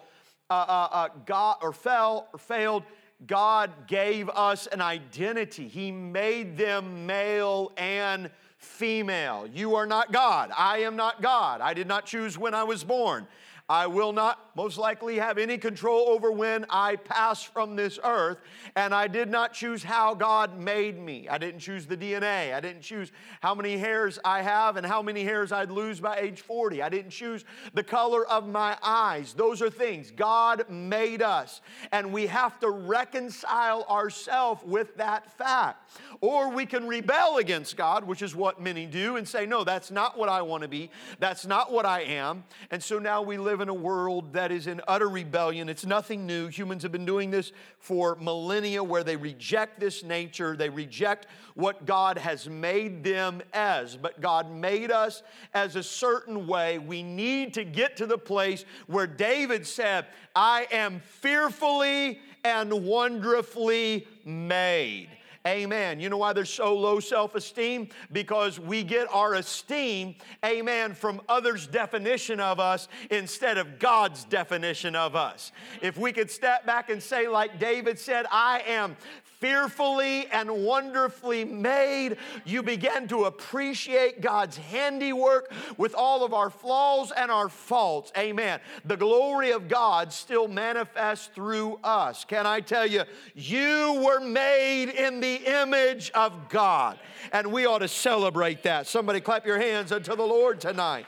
[0.50, 2.84] uh, uh, uh, God or fell or failed,
[3.26, 5.68] God gave us an identity.
[5.68, 9.48] He made them male and female.
[9.52, 10.52] You are not God.
[10.58, 11.62] I am not God.
[11.62, 13.28] I did not choose when I was born.
[13.70, 18.38] I will not most likely have any control over when I pass from this earth.
[18.76, 21.28] And I did not choose how God made me.
[21.28, 22.54] I didn't choose the DNA.
[22.54, 23.12] I didn't choose
[23.42, 26.82] how many hairs I have and how many hairs I'd lose by age 40.
[26.82, 29.34] I didn't choose the color of my eyes.
[29.34, 31.62] Those are things God made us.
[31.92, 35.92] And we have to reconcile ourselves with that fact.
[36.22, 39.92] Or we can rebel against God, which is what many do, and say, no, that's
[39.92, 40.89] not what I want to be.
[41.20, 42.44] That's not what I am.
[42.72, 45.70] And so now we live in a world that is in utter rebellion.
[45.70, 46.48] It's nothing new.
[46.48, 51.86] Humans have been doing this for millennia where they reject this nature, they reject what
[51.86, 53.96] God has made them as.
[53.96, 56.80] But God made us as a certain way.
[56.80, 64.08] We need to get to the place where David said, I am fearfully and wonderfully
[64.26, 65.10] made.
[65.46, 66.00] Amen.
[66.00, 67.90] You know why there's so low self esteem?
[68.14, 74.96] Because we get our esteem, amen, from others' definition of us instead of God's definition
[74.96, 75.52] of us.
[75.82, 78.96] If we could step back and say, like David said, I am
[79.44, 82.16] fearfully and wonderfully made.
[82.46, 88.14] You begin to appreciate God's handiwork with all of our flaws and our faults.
[88.18, 88.62] Amen.
[88.86, 92.24] The glory of God still manifests through us.
[92.24, 93.04] Can I tell you,
[93.36, 96.98] you were made in the image of God,
[97.34, 98.88] and we ought to celebrate that.
[98.88, 101.06] Somebody clap your hands unto the Lord tonight.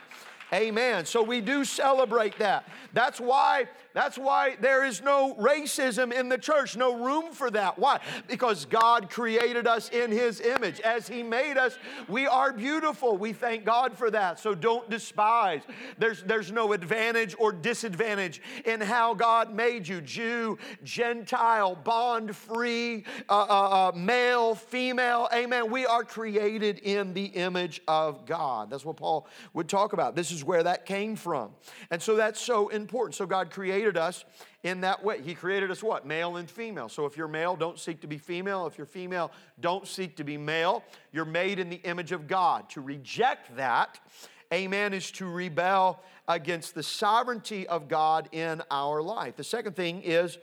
[0.52, 1.06] Amen.
[1.06, 2.68] So we do celebrate that.
[2.92, 7.78] That's why that's why there is no racism in the church, no room for that.
[7.78, 7.98] Why?
[8.28, 10.80] Because God created us in His image.
[10.80, 13.16] As He made us, we are beautiful.
[13.16, 14.38] We thank God for that.
[14.38, 15.62] So don't despise.
[15.96, 23.04] There's, there's no advantage or disadvantage in how God made you Jew, Gentile, bond free,
[23.30, 25.26] uh, uh, uh, male, female.
[25.32, 25.70] Amen.
[25.70, 28.68] We are created in the image of God.
[28.68, 30.14] That's what Paul would talk about.
[30.14, 31.52] This is where that came from.
[31.90, 33.14] And so that's so important.
[33.14, 34.24] So God created created us
[34.64, 35.22] in that way.
[35.22, 36.04] He created us what?
[36.04, 36.88] Male and female.
[36.88, 38.66] So if you're male, don't seek to be female.
[38.66, 40.82] If you're female, don't seek to be male.
[41.12, 42.68] You're made in the image of God.
[42.70, 44.00] To reject that,
[44.52, 49.36] amen, is to rebel against the sovereignty of God in our life.
[49.36, 50.38] The second thing is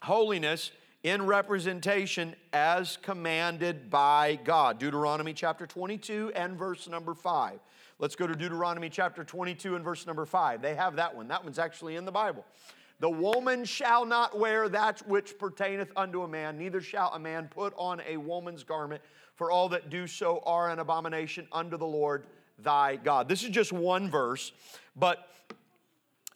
[0.00, 0.70] holiness
[1.02, 4.78] in representation as commanded by God.
[4.78, 7.58] Deuteronomy chapter 22 and verse number 5.
[8.02, 10.60] Let's go to Deuteronomy chapter 22 and verse number 5.
[10.60, 11.28] They have that one.
[11.28, 12.44] That one's actually in the Bible.
[12.98, 17.46] The woman shall not wear that which pertaineth unto a man, neither shall a man
[17.46, 19.02] put on a woman's garment,
[19.36, 22.26] for all that do so are an abomination unto the Lord
[22.58, 23.28] thy God.
[23.28, 24.50] This is just one verse,
[24.96, 25.28] but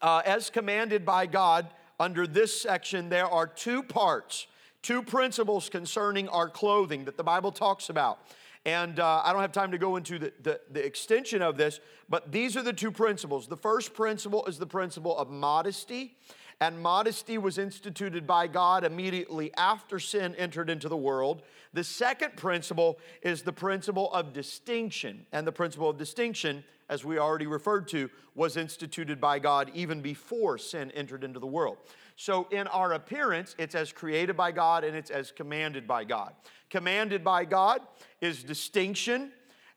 [0.01, 1.67] uh, as commanded by God,
[1.99, 4.47] under this section, there are two parts,
[4.83, 8.21] two principles concerning our clothing that the Bible talks about.
[8.67, 11.79] And uh, I don't have time to go into the, the, the, extension of this,
[12.09, 13.47] but these are the two principles.
[13.47, 16.17] The first principle is the principle of modesty,
[16.61, 21.43] And modesty was instituted by God immediately after sin entered into the world.
[21.75, 25.27] The second principle is the principle of distinction.
[25.31, 30.01] And the principle of distinction, as we already referred to, was instituted by God even
[30.01, 31.77] before sin entered into the world.
[32.19, 36.33] So, in our appearance, it's as created by God and it's as commanded by God.
[36.71, 37.83] Commanded by God
[38.23, 39.33] is distinction.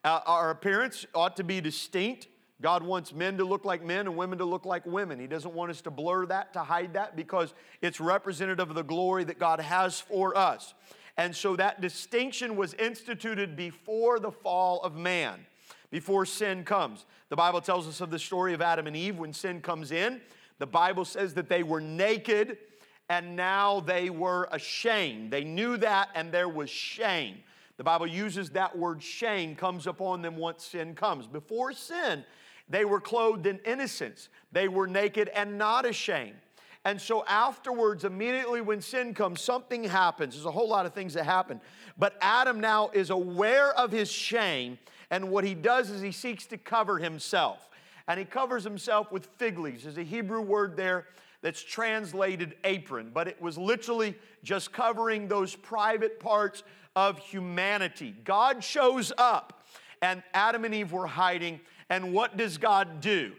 [0.06, 2.28] Uh, our appearance ought to be distinct.
[2.62, 5.20] God wants men to look like men and women to look like women.
[5.20, 8.84] He doesn't want us to blur that, to hide that, because it's representative of the
[8.84, 10.74] glory that God has for us.
[11.18, 15.46] And so that distinction was instituted before the fall of man,
[15.92, 17.06] before sin comes.
[17.28, 20.22] The Bible tells us of the story of Adam and Eve when sin comes in.
[20.60, 22.58] The Bible says that they were naked
[23.10, 25.32] and now they were ashamed.
[25.32, 27.38] They knew that and there was shame.
[27.78, 31.26] The Bible uses that word shame comes upon them once sin comes.
[31.28, 32.26] Before sin,
[32.68, 34.30] they were clothed in innocence.
[34.52, 36.36] They were naked and not ashamed.
[36.86, 40.34] And so afterwards, immediately when sin comes, something happens.
[40.34, 41.60] There's a whole lot of things that happen.
[41.98, 44.78] But Adam now is aware of his shame,
[45.10, 47.70] and what he does is he seeks to cover himself
[48.10, 49.84] and he covers himself with fig leaves.
[49.84, 51.06] There's a Hebrew word there
[51.42, 56.64] that's translated apron, but it was literally just covering those private parts
[56.96, 58.16] of humanity.
[58.26, 59.64] God shows up,
[60.02, 61.62] and Adam and Eve were hiding.
[61.90, 63.34] And what does God do?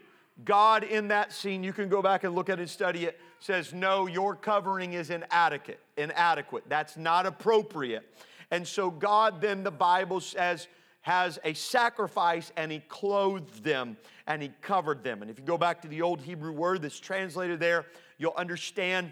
[0.45, 3.19] God, in that scene, you can go back and look at it and study it,
[3.39, 5.79] says, No, your covering is inadequate.
[5.97, 6.63] Inadequate.
[6.69, 8.07] That's not appropriate.
[8.49, 10.67] And so, God, then, the Bible says,
[11.01, 15.21] has a sacrifice and he clothed them and he covered them.
[15.21, 17.85] And if you go back to the old Hebrew word that's translated there,
[18.17, 19.11] you'll understand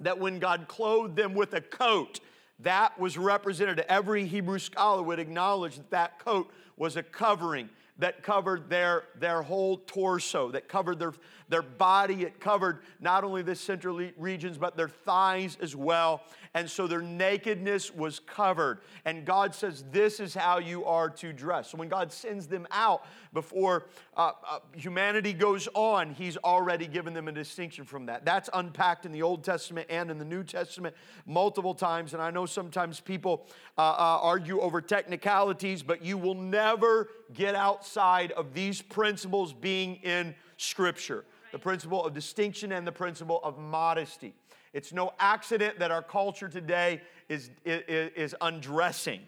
[0.00, 2.20] that when God clothed them with a coat,
[2.60, 3.80] that was represented.
[3.88, 9.42] Every Hebrew scholar would acknowledge that that coat was a covering that covered their, their
[9.42, 11.12] whole torso, that covered their,
[11.48, 12.22] their body.
[12.22, 16.22] It covered not only the central regions, but their thighs as well.
[16.54, 18.78] And so their nakedness was covered.
[19.04, 21.70] And God says, This is how you are to dress.
[21.70, 23.86] So when God sends them out before
[24.16, 28.24] uh, uh, humanity goes on, He's already given them a distinction from that.
[28.24, 30.94] That's unpacked in the Old Testament and in the New Testament
[31.26, 32.14] multiple times.
[32.14, 37.56] And I know sometimes people uh, uh argue over technicalities, but you will never get
[37.56, 43.60] outside of these principles being in Scripture the principle of distinction and the principle of
[43.60, 44.34] modesty.
[44.74, 49.20] It's no accident that our culture today is, is, is undressing,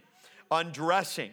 [0.50, 1.30] undressing.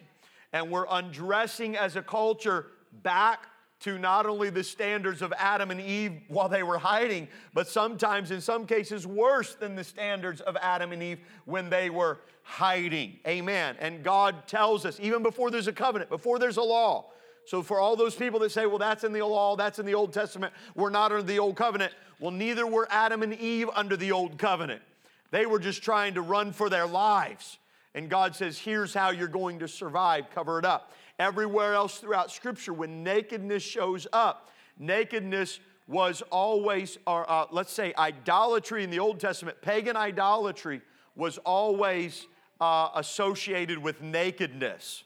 [0.52, 2.66] And we're undressing as a culture
[3.02, 3.46] back
[3.80, 8.30] to not only the standards of Adam and Eve while they were hiding, but sometimes,
[8.30, 13.18] in some cases, worse than the standards of Adam and Eve when they were hiding.
[13.26, 13.76] Amen.
[13.80, 17.10] And God tells us, even before there's a covenant, before there's a law,
[17.46, 19.94] so, for all those people that say, well, that's in the law, that's in the
[19.94, 23.96] Old Testament, we're not under the Old Covenant, well, neither were Adam and Eve under
[23.96, 24.82] the Old Covenant.
[25.30, 27.58] They were just trying to run for their lives.
[27.94, 30.92] And God says, here's how you're going to survive, cover it up.
[31.18, 37.92] Everywhere else throughout Scripture, when nakedness shows up, nakedness was always, or uh, let's say
[37.98, 40.80] idolatry in the Old Testament, pagan idolatry
[41.14, 42.26] was always
[42.60, 45.04] uh, associated with nakedness.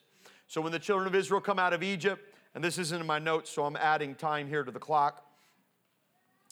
[0.49, 3.19] So when the children of Israel come out of Egypt, and this isn't in my
[3.19, 5.25] notes, so I'm adding time here to the clock.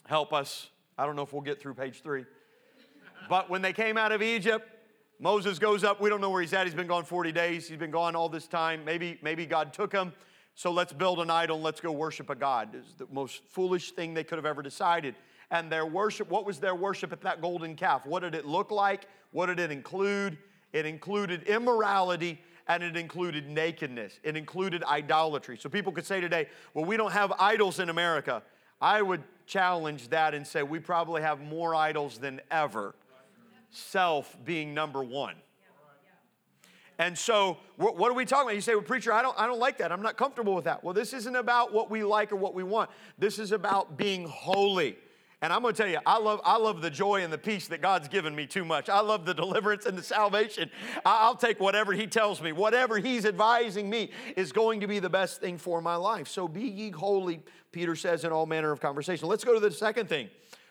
[0.06, 0.68] Help us.
[0.98, 2.26] I don't know if we'll get through page three.
[3.28, 4.68] But when they came out of Egypt,
[5.18, 5.98] Moses goes up.
[5.98, 6.66] We don't know where he's at.
[6.66, 7.66] He's been gone 40 days.
[7.66, 8.84] He's been gone all this time.
[8.84, 10.12] Maybe, maybe God took him.
[10.54, 12.74] So let's build an idol and let's go worship a God.
[12.74, 15.14] It's the most foolish thing they could have ever decided.
[15.50, 18.04] And their worship, what was their worship at that golden calf?
[18.04, 19.08] What did it look like?
[19.32, 20.36] What did it include?
[20.72, 25.56] It included immorality and it included nakedness, it included idolatry.
[25.56, 28.42] So people could say today, well, we don't have idols in America.
[28.80, 32.94] I would challenge that and say we probably have more idols than ever,
[33.70, 35.36] self being number one.
[36.98, 38.54] And so, what are we talking about?
[38.54, 39.92] You say, well, preacher, I don't, I don't like that.
[39.92, 40.82] I'm not comfortable with that.
[40.82, 42.88] Well, this isn't about what we like or what we want.
[43.18, 44.96] This is about being holy.
[45.42, 47.68] And I'm going to tell you, I love, I love the joy and the peace
[47.68, 48.88] that God's given me too much.
[48.88, 50.70] I love the deliverance and the salvation.
[51.04, 52.52] I'll take whatever He tells me.
[52.52, 56.26] Whatever He's advising me is going to be the best thing for my life.
[56.26, 59.28] So be ye holy, Peter says in all manner of conversation.
[59.28, 60.30] Let's go to the second thing.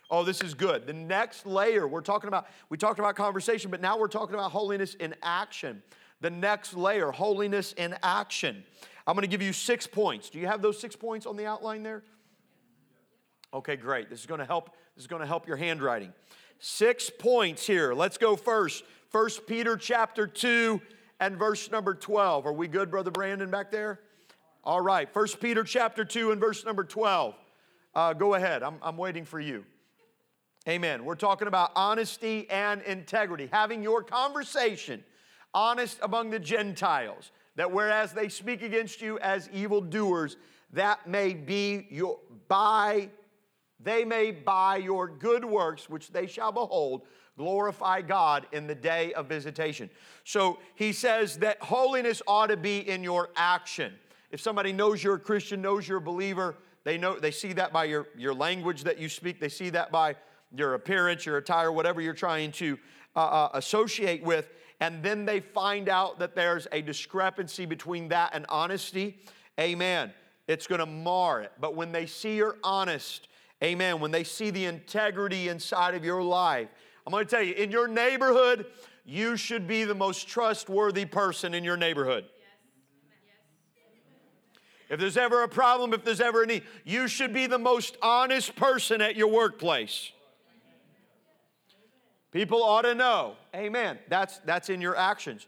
[0.09, 0.87] Oh, this is good.
[0.87, 4.51] The next layer, we're talking about, we talked about conversation, but now we're talking about
[4.51, 5.83] holiness in action.
[6.21, 8.63] The next layer, holiness in action.
[9.05, 10.31] I'm going to give you six points.
[10.31, 12.03] Do you have those six points on the outline there?
[13.55, 14.09] Okay, great.
[14.09, 14.71] This is going to help.
[14.95, 16.11] This is going to help your handwriting.
[16.59, 17.93] Six points here.
[17.93, 18.83] Let's go first.
[19.11, 20.81] First Peter chapter 2
[21.21, 22.47] and verse number 12.
[22.47, 24.01] Are we good, Brother Brandon, back there?
[24.65, 25.09] All right.
[25.09, 27.33] First Peter chapter 2 and verse number 12.
[27.93, 28.61] Uh, go ahead.
[28.61, 29.63] I'm, I'm waiting for you.
[30.67, 31.05] Amen.
[31.05, 35.01] We're talking about honesty and integrity, having your conversation
[35.53, 40.35] honest among the Gentiles, that whereas they speak against you as evildoers,
[40.73, 43.07] that may be your by
[43.79, 47.03] they may by your good works which they shall behold
[47.37, 49.89] glorify God in the day of visitation.
[50.23, 53.93] So he says that holiness ought to be in your action.
[54.31, 57.73] If somebody knows you're a Christian, knows you're a believer, they know they see that
[57.73, 60.15] by your, your language that you speak, they see that by
[60.55, 62.77] your appearance, your attire, whatever you're trying to
[63.15, 64.49] uh, uh, associate with,
[64.79, 69.17] and then they find out that there's a discrepancy between that and honesty,
[69.59, 70.13] amen.
[70.47, 71.51] It's gonna mar it.
[71.59, 73.27] But when they see you're honest,
[73.65, 76.69] amen, when they see the integrity inside of your life,
[77.05, 78.67] I'm gonna tell you, in your neighborhood,
[79.03, 82.25] you should be the most trustworthy person in your neighborhood.
[84.89, 88.55] If there's ever a problem, if there's ever any, you should be the most honest
[88.55, 90.11] person at your workplace.
[92.31, 93.35] People ought to know.
[93.55, 93.97] Amen.
[94.09, 95.47] That's that's in your actions.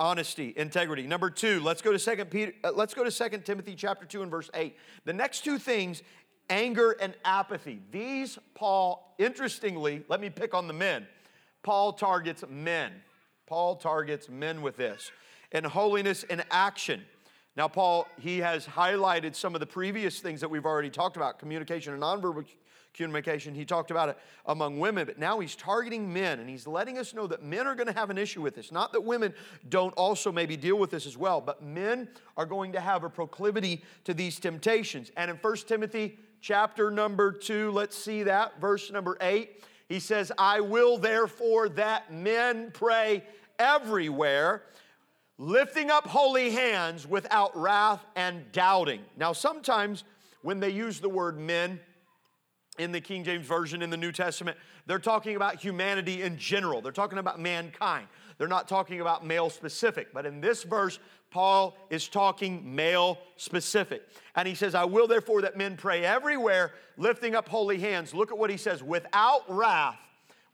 [0.00, 1.06] Honesty, integrity.
[1.06, 2.52] Number two, let's go to Second Peter.
[2.64, 4.76] Uh, let's go to Second Timothy chapter two and verse eight.
[5.04, 6.02] The next two things
[6.48, 7.80] anger and apathy.
[7.90, 11.06] These, Paul, interestingly, let me pick on the men.
[11.62, 12.92] Paul targets men.
[13.46, 15.10] Paul targets men with this.
[15.52, 17.04] And holiness in action.
[17.56, 21.38] Now, Paul, he has highlighted some of the previous things that we've already talked about
[21.38, 22.44] communication and nonverbal
[22.94, 23.54] communication.
[23.54, 27.12] He talked about it among women, but now he's targeting men and he's letting us
[27.12, 28.72] know that men are going to have an issue with this.
[28.72, 29.34] Not that women
[29.68, 33.10] don't also maybe deal with this as well, but men are going to have a
[33.10, 35.10] proclivity to these temptations.
[35.16, 40.30] And in 1 Timothy chapter number 2, let's see that, verse number 8, he says,
[40.36, 43.24] I will therefore that men pray
[43.58, 44.62] everywhere
[45.38, 49.00] lifting up holy hands without wrath and doubting.
[49.16, 50.04] Now, sometimes
[50.42, 51.80] when they use the word men
[52.78, 56.82] in the King James Version in the New Testament, they're talking about humanity in general.
[56.82, 58.06] They're talking about mankind.
[58.36, 60.12] They're not talking about male specific.
[60.12, 60.98] But in this verse,
[61.34, 64.04] Paul is talking male specific.
[64.36, 68.14] And he says, I will therefore that men pray everywhere, lifting up holy hands.
[68.14, 69.98] Look at what he says without wrath,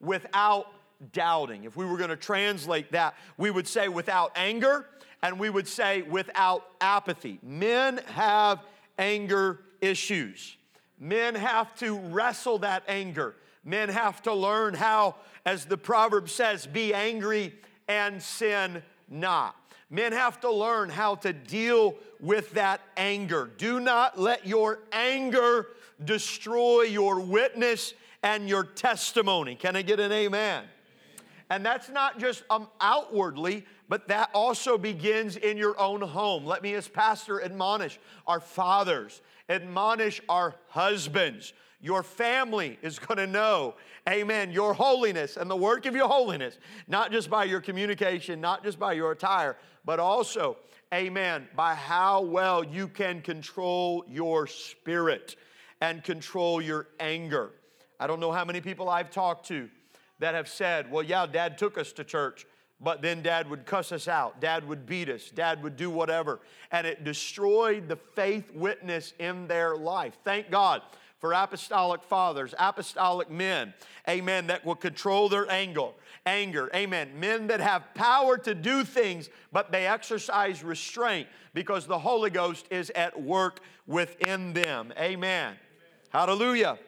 [0.00, 0.68] without
[1.12, 1.64] doubting.
[1.64, 4.86] If we were going to translate that, we would say without anger
[5.22, 7.38] and we would say without apathy.
[7.42, 8.64] Men have
[8.98, 10.56] anger issues.
[10.98, 13.34] Men have to wrestle that anger.
[13.66, 17.54] Men have to learn how, as the proverb says, be angry
[17.86, 19.59] and sin not.
[19.90, 23.50] Men have to learn how to deal with that anger.
[23.58, 25.66] Do not let your anger
[26.04, 29.56] destroy your witness and your testimony.
[29.56, 30.64] Can I get an amen?
[31.50, 36.46] And that's not just um, outwardly, but that also begins in your own home.
[36.46, 41.52] Let me, as pastor, admonish our fathers, admonish our husbands.
[41.80, 43.74] Your family is going to know,
[44.08, 46.58] amen, your holiness and the work of your holiness,
[46.88, 50.56] not just by your communication, not just by your attire, but also,
[50.92, 55.36] amen, by how well you can control your spirit
[55.80, 57.50] and control your anger.
[57.98, 59.68] I don't know how many people I've talked to
[60.18, 62.46] that have said, well, yeah, dad took us to church,
[62.82, 66.40] but then dad would cuss us out, dad would beat us, dad would do whatever.
[66.70, 70.18] And it destroyed the faith witness in their life.
[70.24, 70.82] Thank God
[71.20, 73.74] for apostolic fathers, apostolic men,
[74.08, 75.88] amen, that will control their anger,
[76.24, 77.10] anger, amen.
[77.20, 82.66] Men that have power to do things, but they exercise restraint because the Holy Ghost
[82.70, 85.02] is at work within them, amen.
[85.02, 85.56] amen.
[86.08, 86.78] Hallelujah.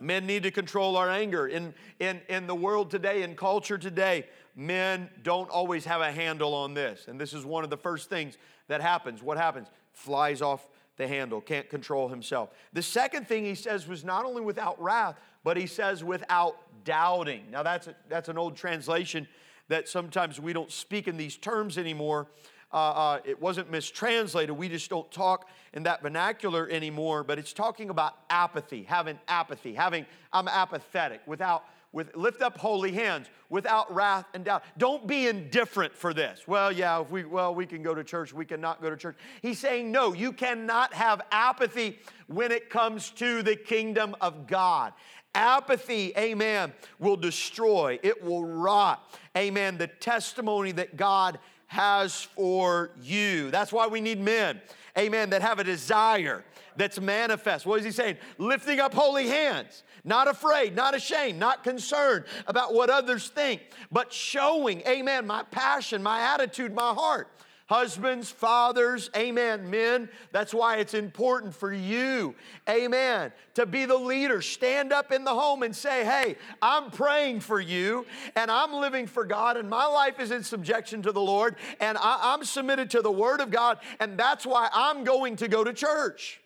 [0.00, 1.46] Men need to control our anger.
[1.46, 4.26] In, in, in the world today, in culture today,
[4.56, 7.04] men don't always have a handle on this.
[7.06, 8.36] And this is one of the first things
[8.66, 9.22] that happens.
[9.22, 9.68] What happens?
[9.92, 10.66] Flies off
[10.96, 12.50] the handle, can't control himself.
[12.72, 17.42] The second thing he says was not only without wrath, but he says without doubting.
[17.50, 19.26] Now, that's, a, that's an old translation
[19.68, 22.28] that sometimes we don't speak in these terms anymore
[22.72, 24.56] uh, uh, it wasn't mistranslated.
[24.56, 29.74] We just don't talk in that vernacular anymore, but it's talking about apathy, having apathy,
[29.74, 34.64] having, I'm apathetic, without, with, lift up holy hands, without wrath and doubt.
[34.78, 36.44] Don't be indifferent for this.
[36.46, 39.16] Well, yeah, if we, well, we can go to church, we cannot go to church.
[39.42, 44.94] He's saying, no, you cannot have apathy when it comes to the kingdom of God.
[45.34, 51.38] Apathy, amen, will destroy, it will rot, amen, the testimony that God
[51.72, 53.50] has for you.
[53.50, 54.60] That's why we need men,
[54.98, 56.44] amen, that have a desire
[56.76, 57.64] that's manifest.
[57.64, 58.18] What is he saying?
[58.36, 64.12] Lifting up holy hands, not afraid, not ashamed, not concerned about what others think, but
[64.12, 67.28] showing, amen, my passion, my attitude, my heart
[67.66, 72.34] Husbands, fathers, amen, men, that's why it's important for you,
[72.68, 74.42] amen, to be the leader.
[74.42, 78.04] Stand up in the home and say, hey, I'm praying for you
[78.36, 81.96] and I'm living for God and my life is in subjection to the Lord and
[81.98, 85.64] I, am submitted to the Word of God and that's why I'm going to go
[85.64, 86.40] to church.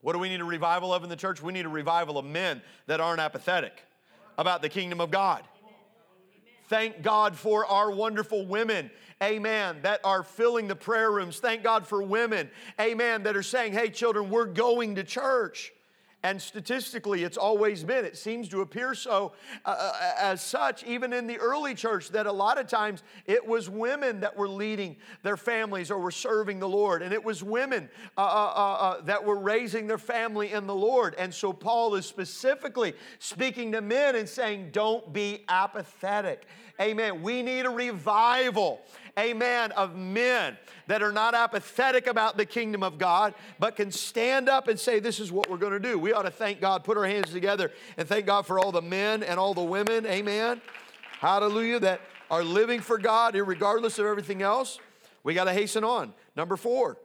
[0.00, 1.42] What do we need a revival of in the church?
[1.42, 3.82] We need a revival of men that aren't apathetic
[4.36, 5.42] about the kingdom of God.
[6.68, 8.90] Thank God for our wonderful women,
[9.22, 11.38] amen, that are filling the prayer rooms.
[11.38, 12.50] Thank God for women,
[12.80, 15.72] amen, that are saying, hey, children, we're going to church.
[16.24, 19.34] And statistically, it's always been, it seems to appear so
[19.66, 23.46] uh, uh, as such, even in the early church, that a lot of times it
[23.46, 27.02] was women that were leading their families or were serving the Lord.
[27.02, 30.74] And it was women uh, uh, uh, uh that were raising their family in the
[30.74, 31.14] Lord.
[31.18, 36.46] And so Paul is specifically speaking to men and saying, don't be apathetic.
[36.80, 37.22] Amen.
[37.22, 38.80] We need a revival
[39.18, 40.56] amen, of men
[40.86, 45.00] that are not apathetic about the kingdom of God, but can stand up and say,
[45.00, 45.98] This is what we're going to do.
[45.98, 48.82] We ought to thank God, put our hands together, and thank God for all the
[48.82, 50.60] men and all the women, amen.
[51.20, 52.00] Hallelujah, that
[52.30, 54.78] are living for God, regardless of everything else.
[55.22, 56.12] We got to hasten on.
[56.36, 56.98] Number four,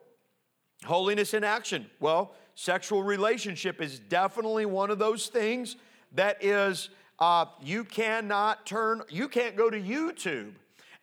[0.86, 1.90] holiness in action.
[2.00, 5.78] Well, sexual relationship is definitely one of those things
[6.14, 6.90] that is,
[7.20, 10.54] uh, you cannot turn, you can't go to YouTube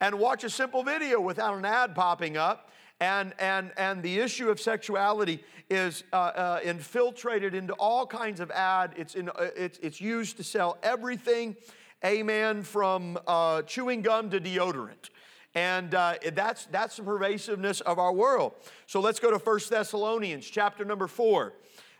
[0.00, 2.70] and watch a simple video without an ad popping up.
[2.98, 8.50] And, and, and the issue of sexuality is uh, uh, infiltrated into all kinds of
[8.50, 8.94] ad.
[8.96, 11.56] It's, in, uh, it's, it's used to sell everything,
[12.04, 15.10] amen, from uh, chewing gum to deodorant.
[15.54, 18.52] And uh, that's, that's the pervasiveness of our world.
[18.86, 21.52] So let's go to 1 Thessalonians chapter number 4.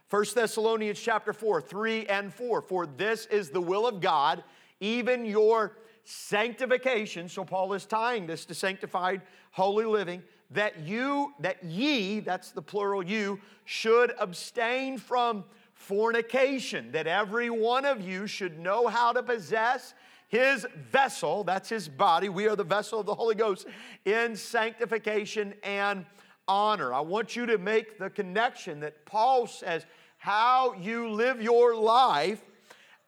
[0.09, 2.63] 1 Thessalonians chapter 4, 3 and 4.
[2.63, 4.45] For this is the will of God,
[4.79, 11.65] even your sanctification, so Paul is tying this to sanctified holy living, that you, that
[11.65, 15.45] ye, that's the plural you, should abstain from
[15.75, 19.95] fornication, that every one of you should know how to possess
[20.29, 23.67] his vessel, that's his body, we are the vessel of the Holy Ghost,
[24.05, 26.07] in sanctification and
[26.49, 26.95] honor.
[26.95, 29.87] I want you to make the connection that Paul says
[30.19, 32.41] how you live your life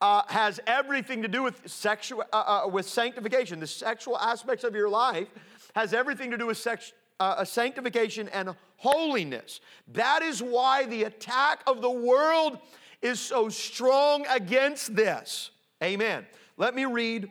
[0.01, 3.59] uh, has everything to do with sexual, uh, uh, with sanctification.
[3.59, 5.27] The sexual aspects of your life
[5.75, 9.59] has everything to do with sex, uh, sanctification and holiness.
[9.89, 12.59] That is why the attack of the world
[13.01, 15.51] is so strong against this.
[15.83, 16.25] Amen.
[16.57, 17.29] Let me read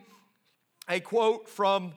[0.87, 1.93] a quote from.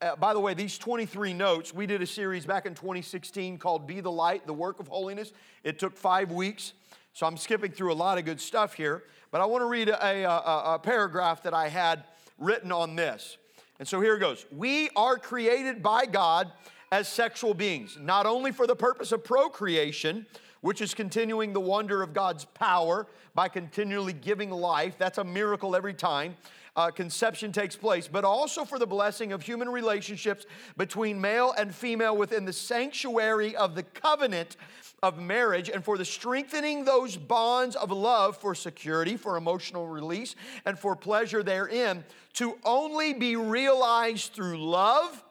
[0.00, 3.84] Uh, by the way, these 23 notes, we did a series back in 2016 called
[3.84, 5.32] Be the Light, the Work of Holiness.
[5.64, 6.72] It took five weeks.
[7.14, 9.02] So I'm skipping through a lot of good stuff here.
[9.32, 12.04] But I want to read a, a, a paragraph that I had
[12.38, 13.38] written on this.
[13.80, 16.52] And so here it goes We are created by God
[16.92, 20.26] as sexual beings, not only for the purpose of procreation,
[20.60, 24.96] which is continuing the wonder of God's power by continually giving life.
[24.98, 26.36] That's a miracle every time.
[26.76, 30.46] Uh, conception takes place, but also for the blessing of human relationships
[30.76, 34.56] between male and female within the sanctuary of the covenant
[35.02, 40.36] of marriage and for the strengthening those bonds of love for security, for emotional release,
[40.66, 42.04] and for pleasure therein
[42.34, 45.24] to only be realized through love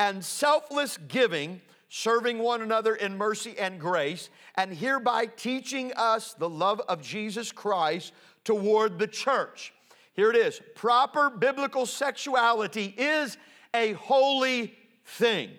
[0.00, 6.48] and selfless giving, serving one another in mercy and grace, and hereby teaching us the
[6.48, 8.12] love of Jesus Christ
[8.44, 9.72] toward the church.
[10.12, 13.38] Here it is proper biblical sexuality is
[13.72, 14.74] a holy
[15.04, 15.50] thing.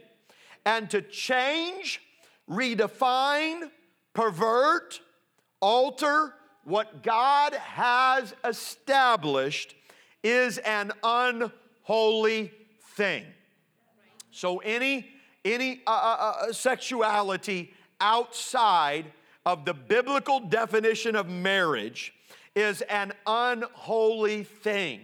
[0.66, 2.02] And to change
[2.50, 3.70] redefine,
[4.14, 5.00] pervert,
[5.62, 9.76] alter what God has established
[10.24, 12.52] is an unholy
[12.96, 13.24] thing.
[14.32, 15.10] So any
[15.46, 19.06] any uh, uh, uh, sexuality outside
[19.46, 22.14] of the biblical definition of marriage
[22.56, 25.02] is an unholy thing.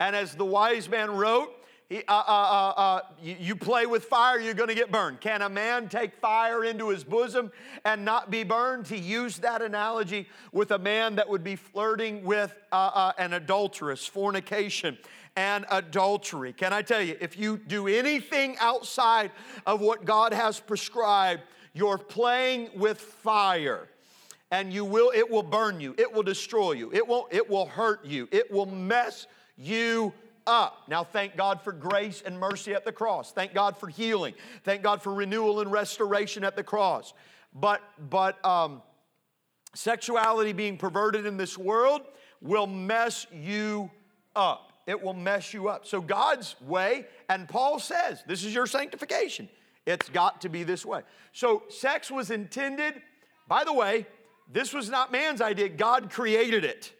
[0.00, 1.54] And as the wise man wrote,
[1.88, 5.22] he, uh, uh, uh, uh, you, you, play with fire, you're going to get burned.
[5.22, 7.50] Can a man take fire into his bosom
[7.86, 8.86] and not be burned?
[8.86, 13.32] He used that analogy with a man that would be flirting with uh, uh, an
[13.32, 14.98] adulteress, fornication
[15.38, 16.52] and adultery.
[16.52, 19.30] Can I tell you, if you do anything outside
[19.66, 21.42] of what God has prescribed,
[21.74, 23.88] you're playing with fire
[24.50, 27.66] and you will it will burn you it will destroy you it will it will
[27.66, 29.26] hurt you it will mess
[29.56, 30.12] you
[30.46, 30.84] up.
[30.88, 33.32] Now, thank God for grace and mercy at the cross.
[33.32, 34.32] Thank God for healing.
[34.64, 37.12] Thank God for renewal and restoration at the cross.
[37.54, 38.80] But, but um,
[39.74, 42.00] sexuality being perverted in this world
[42.40, 43.90] will mess you
[44.34, 44.67] up.
[44.88, 45.86] It will mess you up.
[45.86, 49.46] So, God's way, and Paul says, this is your sanctification.
[49.84, 51.02] It's got to be this way.
[51.34, 53.02] So, sex was intended,
[53.46, 54.06] by the way,
[54.50, 56.92] this was not man's idea, God created it.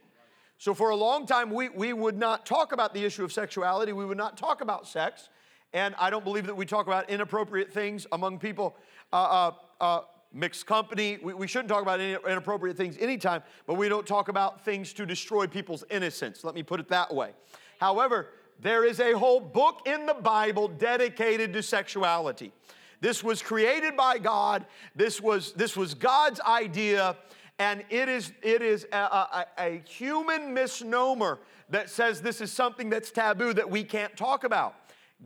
[0.58, 3.94] So, for a long time, we, we would not talk about the issue of sexuality,
[3.94, 5.30] we would not talk about sex.
[5.72, 8.76] And I don't believe that we talk about inappropriate things among people.
[9.12, 10.00] Uh, uh, uh,
[10.32, 11.18] mixed company.
[11.22, 15.06] We, we, shouldn't talk about inappropriate things anytime, but we don't talk about things to
[15.06, 16.44] destroy people's innocence.
[16.44, 17.30] Let me put it that way.
[17.78, 18.28] However,
[18.60, 22.52] there is a whole book in the Bible dedicated to sexuality.
[23.00, 24.66] This was created by God.
[24.96, 27.16] This was, this was God's idea,
[27.58, 31.38] and it is, it is a, a, a human misnomer
[31.70, 34.74] that says this is something that's taboo that we can't talk about.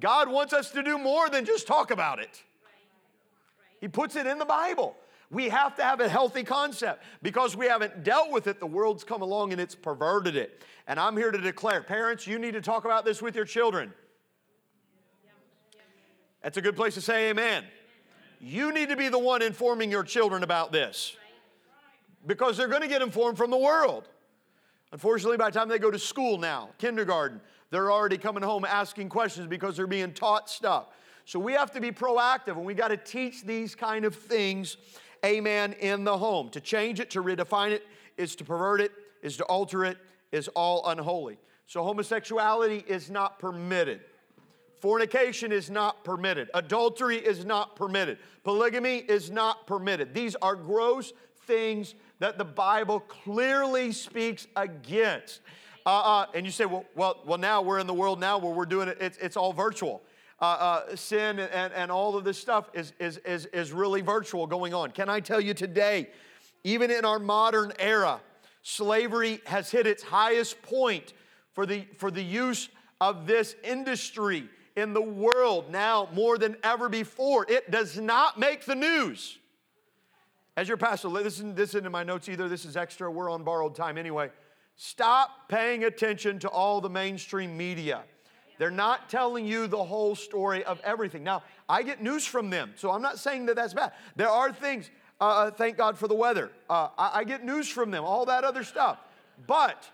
[0.01, 2.43] God wants us to do more than just talk about it.
[3.81, 4.97] He puts it in the Bible.
[5.33, 8.61] We have to have a healthy concept because we haven't dealt with it.
[8.61, 10.63] The world's come along and it's perverted it.
[10.87, 13.95] And I'm here to declare parents, you need to talk about this with your children.
[16.43, 17.65] That's a good place to say amen.
[18.41, 21.17] You need to be the one informing your children about this
[22.27, 24.09] because they're going to get informed from the world.
[24.93, 29.09] Unfortunately, by the time they go to school now, kindergarten, they're already coming home asking
[29.09, 30.89] questions because they're being taught stuff.
[31.25, 34.77] So we have to be proactive and we got to teach these kind of things,
[35.25, 36.51] amen, in the home.
[36.51, 38.93] To change it, to redefine it, is to pervert it,
[39.23, 39.99] is to alter it,
[40.33, 41.39] is all unholy.
[41.67, 44.01] So homosexuality is not permitted.
[44.81, 46.51] Fornication is not permitted.
[46.55, 48.19] Adultery is not permitted.
[48.43, 50.13] Polygamy is not permitted.
[50.13, 51.13] These are gross
[51.47, 55.41] things that the Bible clearly speaks against.
[55.87, 58.53] Uh, uh, and you say, well, well, well, now we're in the world now where
[58.53, 60.03] we're doing it, it's, it's all virtual
[60.43, 64.45] uh, uh, sin and, and all of this stuff is, is, is, is really virtual
[64.47, 64.91] going on.
[64.91, 66.11] Can I tell you today,
[66.65, 68.21] even in our modern era,
[68.63, 71.13] slavery has hit its highest point
[71.53, 72.69] for the, for the use
[73.01, 77.47] of this industry in the world now more than ever before.
[77.49, 79.39] It does not make the news.
[80.57, 82.49] As your pastor, listen, this isn't in my notes either.
[82.49, 83.09] This is extra.
[83.09, 84.31] We're on borrowed time anyway.
[84.75, 88.03] Stop paying attention to all the mainstream media.
[88.59, 91.25] They're not telling you the whole story of everything.
[91.25, 93.93] Now, I get news from them, so I'm not saying that that's bad.
[94.17, 94.91] There are things,
[95.21, 96.51] uh, uh, thank God for the weather.
[96.69, 98.99] Uh, I, I get news from them, all that other stuff.
[99.47, 99.89] But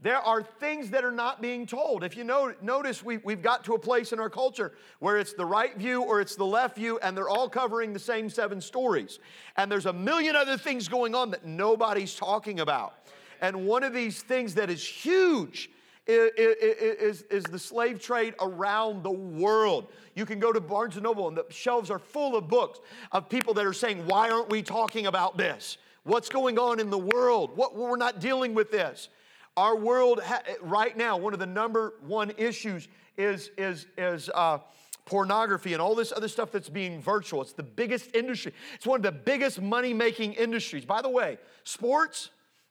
[0.00, 2.04] there are things that are not being told.
[2.04, 5.32] If you know, notice, we, we've got to a place in our culture where it's
[5.32, 8.60] the right view or it's the left view, and they're all covering the same seven
[8.60, 9.18] stories.
[9.56, 12.94] And there's a million other things going on that nobody's talking about.
[13.40, 15.70] And one of these things that is huge
[16.06, 19.88] is, is, the slave trade around the world.
[20.14, 22.80] You can go to Barnes & Noble and the shelves are full of books
[23.12, 25.78] of people that are saying, why aren't we talking about this?
[26.02, 27.56] What's going on in the world?
[27.56, 29.08] What, we're not dealing with this.
[29.56, 30.20] Our world,
[30.60, 34.58] right now, one of the number one issues is, is, is uh,
[35.06, 37.40] pornography and all this other stuff that's being virtual.
[37.40, 38.52] It's the biggest industry.
[38.74, 40.84] It's one of the biggest money-making industries.
[40.84, 42.30] By the way, sports,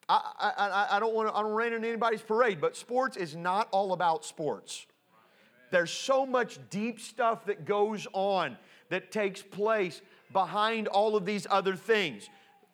[0.09, 3.35] I, I, I don't want to, I don't rain on anybody's parade, but sports is
[3.35, 4.85] not all about sports.
[5.71, 8.57] There's so much deep stuff that goes on
[8.89, 10.01] that takes place
[10.31, 12.29] behind all of these other things.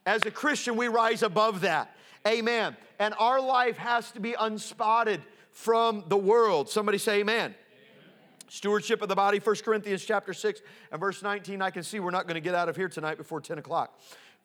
[0.06, 1.96] As a Christian, we rise above that.
[2.28, 2.76] Amen.
[2.98, 5.22] And our life has to be unspotted
[5.52, 6.70] from the world.
[6.70, 7.36] Somebody say amen.
[7.46, 7.56] amen.
[8.50, 10.62] Stewardship of the body, 1 Corinthians chapter 6
[10.92, 11.62] and verse 19.
[11.62, 13.98] I can see we're not going to get out of here tonight before 10 o'clock.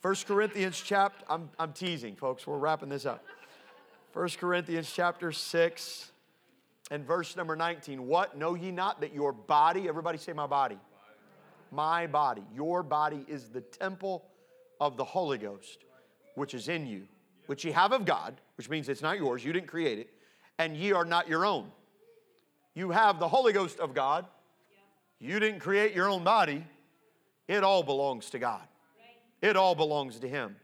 [0.03, 2.47] 1 Corinthians chapter, I'm, I'm teasing, folks.
[2.47, 3.25] We're wrapping this up.
[4.13, 6.13] 1 Corinthians chapter 6
[6.91, 8.07] and verse number 19.
[8.07, 8.37] What?
[8.37, 10.79] Know ye not that your body, everybody say my body.
[11.73, 12.45] My body.
[12.55, 14.25] Your body is the temple
[14.81, 15.85] of the Holy Ghost,
[16.35, 17.09] which is in you,
[17.47, 20.11] which ye have of God, which means it's not yours, you didn't create it,
[20.59, 21.71] and ye are not your own.
[22.75, 24.27] You have the Holy Ghost of God.
[25.19, 26.65] You didn't create your own body.
[27.49, 28.63] It all belongs to God.
[29.45, 30.57] It all belongs to Him.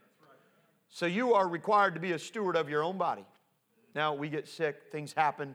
[0.88, 3.26] So you are required to be a steward of your own body.
[3.94, 5.54] Now, we get sick, things happen,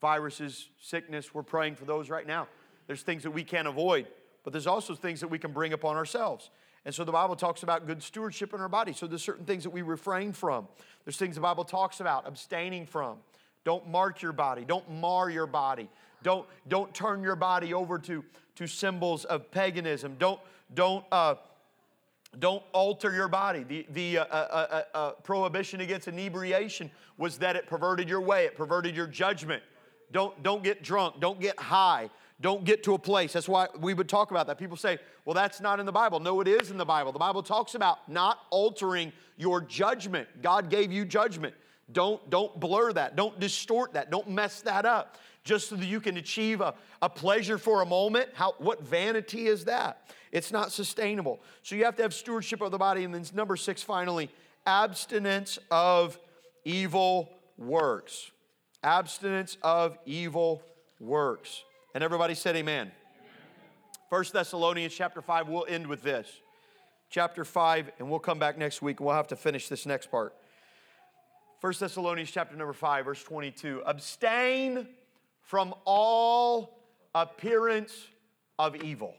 [0.00, 1.34] viruses, sickness.
[1.34, 2.46] We're praying for those right now.
[2.86, 4.06] There's things that we can't avoid,
[4.44, 6.50] but there's also things that we can bring upon ourselves.
[6.84, 8.92] And so the Bible talks about good stewardship in our body.
[8.92, 10.68] So there's certain things that we refrain from.
[11.04, 13.18] There's things the Bible talks about abstaining from.
[13.64, 14.64] Don't mark your body.
[14.64, 15.90] Don't mar your body.
[16.22, 20.14] Don't, don't turn your body over to, to symbols of paganism.
[20.20, 20.40] Don't,
[20.72, 21.34] don't uh,
[22.38, 23.64] don't alter your body.
[23.64, 24.26] The, the uh, uh,
[24.70, 29.62] uh, uh, prohibition against inebriation was that it perverted your way, it perverted your judgment.
[30.12, 32.10] Don't, don't get drunk, don't get high,
[32.40, 33.32] don't get to a place.
[33.32, 34.58] That's why we would talk about that.
[34.58, 36.20] People say, well, that's not in the Bible.
[36.20, 37.12] No, it is in the Bible.
[37.12, 40.28] The Bible talks about not altering your judgment.
[40.42, 41.54] God gave you judgment.
[41.92, 43.16] Don't, don't blur that.
[43.16, 44.10] Don't distort that.
[44.10, 45.18] Don't mess that up
[45.50, 48.28] just so that you can achieve a, a pleasure for a moment.
[48.34, 50.08] How, what vanity is that?
[50.30, 51.40] It's not sustainable.
[51.64, 53.02] So you have to have stewardship of the body.
[53.02, 54.30] And then number six, finally,
[54.64, 56.16] abstinence of
[56.64, 58.30] evil works.
[58.84, 60.62] Abstinence of evil
[61.00, 61.64] works.
[61.96, 62.92] And everybody said amen.
[64.08, 66.28] First Thessalonians chapter 5, we'll end with this.
[67.10, 70.32] Chapter 5, and we'll come back next week we'll have to finish this next part.
[71.60, 73.82] First Thessalonians chapter number 5, verse 22.
[73.84, 74.86] Abstain
[75.50, 76.78] from all
[77.12, 78.06] appearance
[78.56, 79.16] of evil.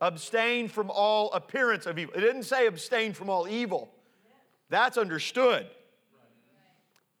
[0.00, 2.14] Abstain from all appearance of evil.
[2.14, 3.92] It didn't say abstain from all evil.
[4.68, 5.66] That's understood.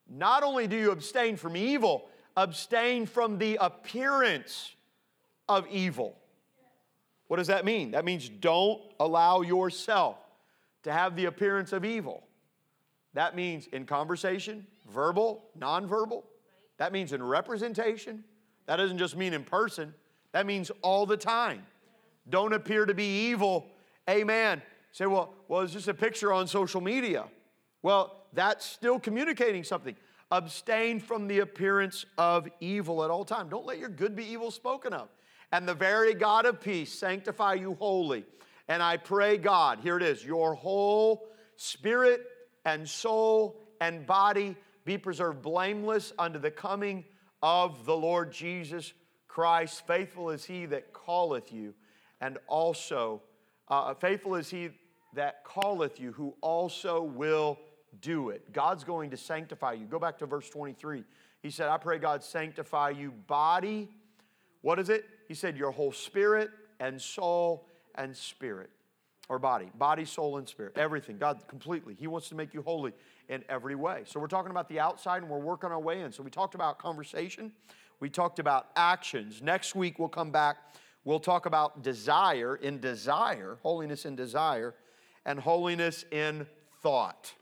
[0.08, 4.76] Not only do you abstain from evil, abstain from the appearance
[5.48, 6.16] of evil.
[7.26, 7.90] What does that mean?
[7.90, 10.16] That means don't allow yourself
[10.84, 12.22] to have the appearance of evil.
[13.14, 16.22] That means in conversation, verbal, nonverbal.
[16.80, 18.24] That means in representation.
[18.64, 19.94] That doesn't just mean in person,
[20.32, 21.66] that means all the time.
[22.30, 23.66] Don't appear to be evil.
[24.08, 24.62] Amen.
[24.90, 27.26] Say, well, well, it's just a picture on social media.
[27.82, 29.94] Well, that's still communicating something.
[30.30, 33.50] Abstain from the appearance of evil at all time.
[33.50, 35.08] Don't let your good be evil spoken of.
[35.52, 38.24] And the very God of peace sanctify you wholly.
[38.68, 42.22] And I pray, God, here it is, your whole spirit
[42.64, 44.56] and soul and body
[44.90, 47.04] be preserved blameless unto the coming
[47.44, 48.92] of the Lord Jesus
[49.28, 49.86] Christ.
[49.86, 51.74] Faithful is he that calleth you,
[52.20, 53.22] and also
[53.68, 54.70] uh, faithful is he
[55.14, 57.56] that calleth you, who also will
[58.00, 58.52] do it.
[58.52, 59.86] God's going to sanctify you.
[59.86, 61.04] Go back to verse 23.
[61.40, 63.90] He said, I pray God sanctify you body.
[64.60, 65.04] What is it?
[65.28, 68.70] He said, your whole spirit and soul and spirit
[69.30, 71.16] or body, body, soul, and spirit, everything.
[71.16, 71.94] God completely.
[71.94, 72.92] He wants to make you holy
[73.28, 74.02] in every way.
[74.04, 76.10] So we're talking about the outside and we're working our way in.
[76.10, 77.52] So we talked about conversation,
[78.00, 79.40] we talked about actions.
[79.40, 80.56] Next week we'll come back.
[81.04, 84.74] We'll talk about desire in desire, holiness in desire,
[85.24, 86.44] and holiness in
[86.82, 87.32] thought.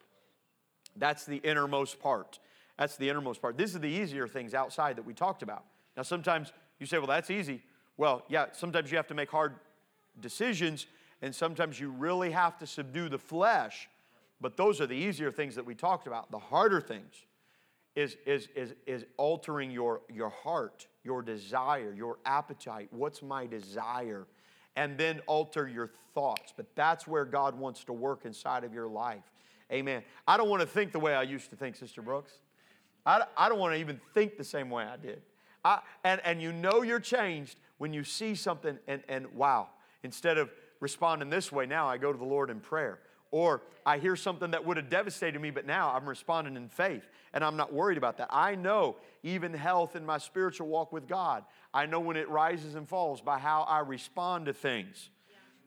[0.94, 2.38] That's the innermost part.
[2.78, 3.56] That's the innermost part.
[3.56, 5.64] These are the easier things outside that we talked about.
[5.96, 7.62] Now, sometimes you say, well, that's easy.
[7.96, 9.54] Well, yeah, sometimes you have to make hard
[10.20, 10.86] decisions,
[11.22, 13.88] and sometimes you really have to subdue the flesh.
[14.40, 16.30] But those are the easier things that we talked about.
[16.30, 17.14] The harder things
[17.96, 22.88] is, is, is, is altering your, your heart, your desire, your appetite.
[22.92, 24.26] What's my desire?
[24.76, 26.54] And then alter your thoughts.
[26.56, 29.24] But that's where God wants to work inside of your life.
[29.72, 30.04] Amen.
[30.26, 32.32] I don't want to think the way I used to think, Sister Brooks.
[33.04, 35.20] I, I don't want to even think the same way I did.
[35.64, 39.68] I, and, and you know you're changed when you see something and, and wow,
[40.04, 40.50] instead of
[40.80, 43.00] responding this way, now I go to the Lord in prayer.
[43.30, 47.06] Or I hear something that would have devastated me, but now I'm responding in faith
[47.34, 48.28] and I'm not worried about that.
[48.30, 52.74] I know even health in my spiritual walk with God, I know when it rises
[52.74, 55.10] and falls by how I respond to things.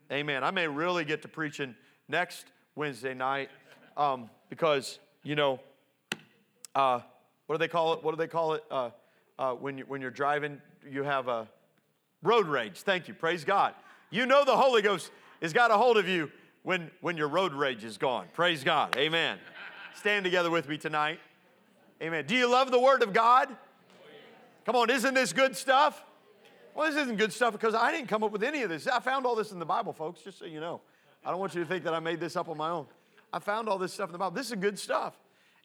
[0.10, 0.18] Yeah.
[0.18, 0.44] Amen.
[0.44, 1.76] I may really get to preaching
[2.08, 2.46] next
[2.76, 3.50] Wednesday night
[3.96, 5.60] um, because, you know,
[6.74, 7.02] uh,
[7.46, 8.04] what do they call it?
[8.04, 8.64] What do they call it?
[8.72, 8.90] Uh,
[9.38, 10.60] uh, when, you, when you're driving,
[10.90, 11.48] you have a
[12.24, 12.82] road rage.
[12.82, 13.14] Thank you.
[13.14, 13.76] Praise God.
[14.12, 15.10] You know the Holy Ghost
[15.42, 16.30] has got a hold of you
[16.64, 18.28] when, when your road rage is gone.
[18.34, 18.96] Praise God.
[18.98, 19.40] Amen.
[19.96, 21.20] Stand together with me tonight.
[22.02, 22.26] Amen.
[22.26, 23.48] Do you love the Word of God?
[24.66, 26.04] Come on, isn't this good stuff?
[26.76, 28.86] Well, this isn't good stuff because I didn't come up with any of this.
[28.86, 30.82] I found all this in the Bible, folks, just so you know.
[31.26, 32.88] I don't want you to think that I made this up on my own.
[33.32, 34.36] I found all this stuff in the Bible.
[34.36, 35.14] This is good stuff.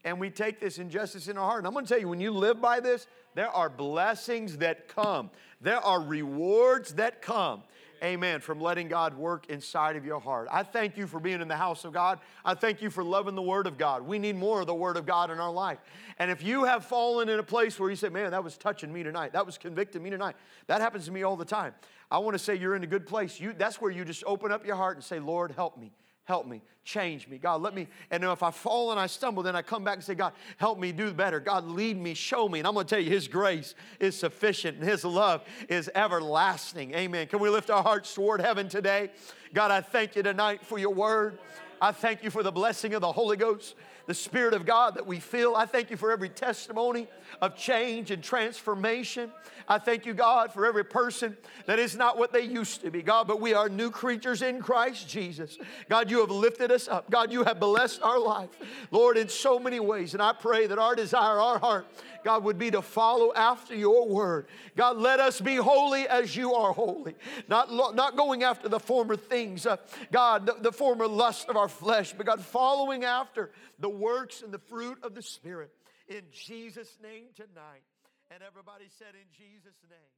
[0.05, 1.59] And we take this injustice in our heart.
[1.59, 4.89] And I'm going to tell you, when you live by this, there are blessings that
[4.89, 5.31] come,
[5.61, 7.63] there are rewards that come.
[8.03, 8.41] Amen.
[8.41, 10.49] From letting God work inside of your heart.
[10.51, 12.19] I thank you for being in the house of God.
[12.45, 14.03] I thank you for loving the Word of God.
[14.03, 15.79] We need more of the Word of God in our life.
[16.19, 18.93] And if you have fallen in a place where you say, man, that was touching
[18.93, 20.37] me tonight, that was convicting me tonight,
[20.67, 21.75] that happens to me all the time.
[22.11, 23.41] I want to say you're in a good place.
[23.41, 25.93] You, that's where you just open up your heart and say, Lord, help me
[26.27, 27.39] help me, change me.
[27.39, 30.05] God, let me, and if I fall and I stumble, then I come back and
[30.05, 31.41] say, God, help me do better.
[31.41, 32.59] God, lead me, show me.
[32.59, 36.95] And I'm going to tell you, His grace is sufficient and His love is everlasting.
[36.95, 37.29] Amen.
[37.29, 39.11] Can we lift our hearts toward heaven today?
[39.55, 41.39] God, I thank you tonight for your word.
[41.81, 43.77] I thank you for the blessing of the Holy Ghost
[44.07, 45.55] the Spirit of God that we feel.
[45.55, 47.09] I thank you for every testimony
[47.43, 49.31] of change and transformation.
[49.69, 51.37] I thank you, God, for every person
[51.67, 54.61] that is not what they used to be, God, but we are new creatures in
[54.61, 55.59] Christ Jesus.
[55.89, 57.11] God, you have lifted us up.
[57.11, 58.51] God, you have blessed our life,
[58.91, 60.15] Lord, in so many ways.
[60.15, 61.87] And I pray that our desire, our heart,
[62.27, 64.49] God, would be to follow after your word.
[64.75, 67.15] God, let us be holy as you are holy.
[67.47, 69.77] Not, not going after the former things, uh,
[70.11, 74.51] God, the, the former lust of our flesh, but God, following after the works and
[74.51, 75.71] the fruit of the Spirit
[76.09, 77.87] in Jesus' name tonight.
[78.35, 80.15] And everybody said, In Jesus' name.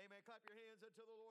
[0.00, 0.16] Amen.
[0.24, 1.30] Clap your hands unto the Lord.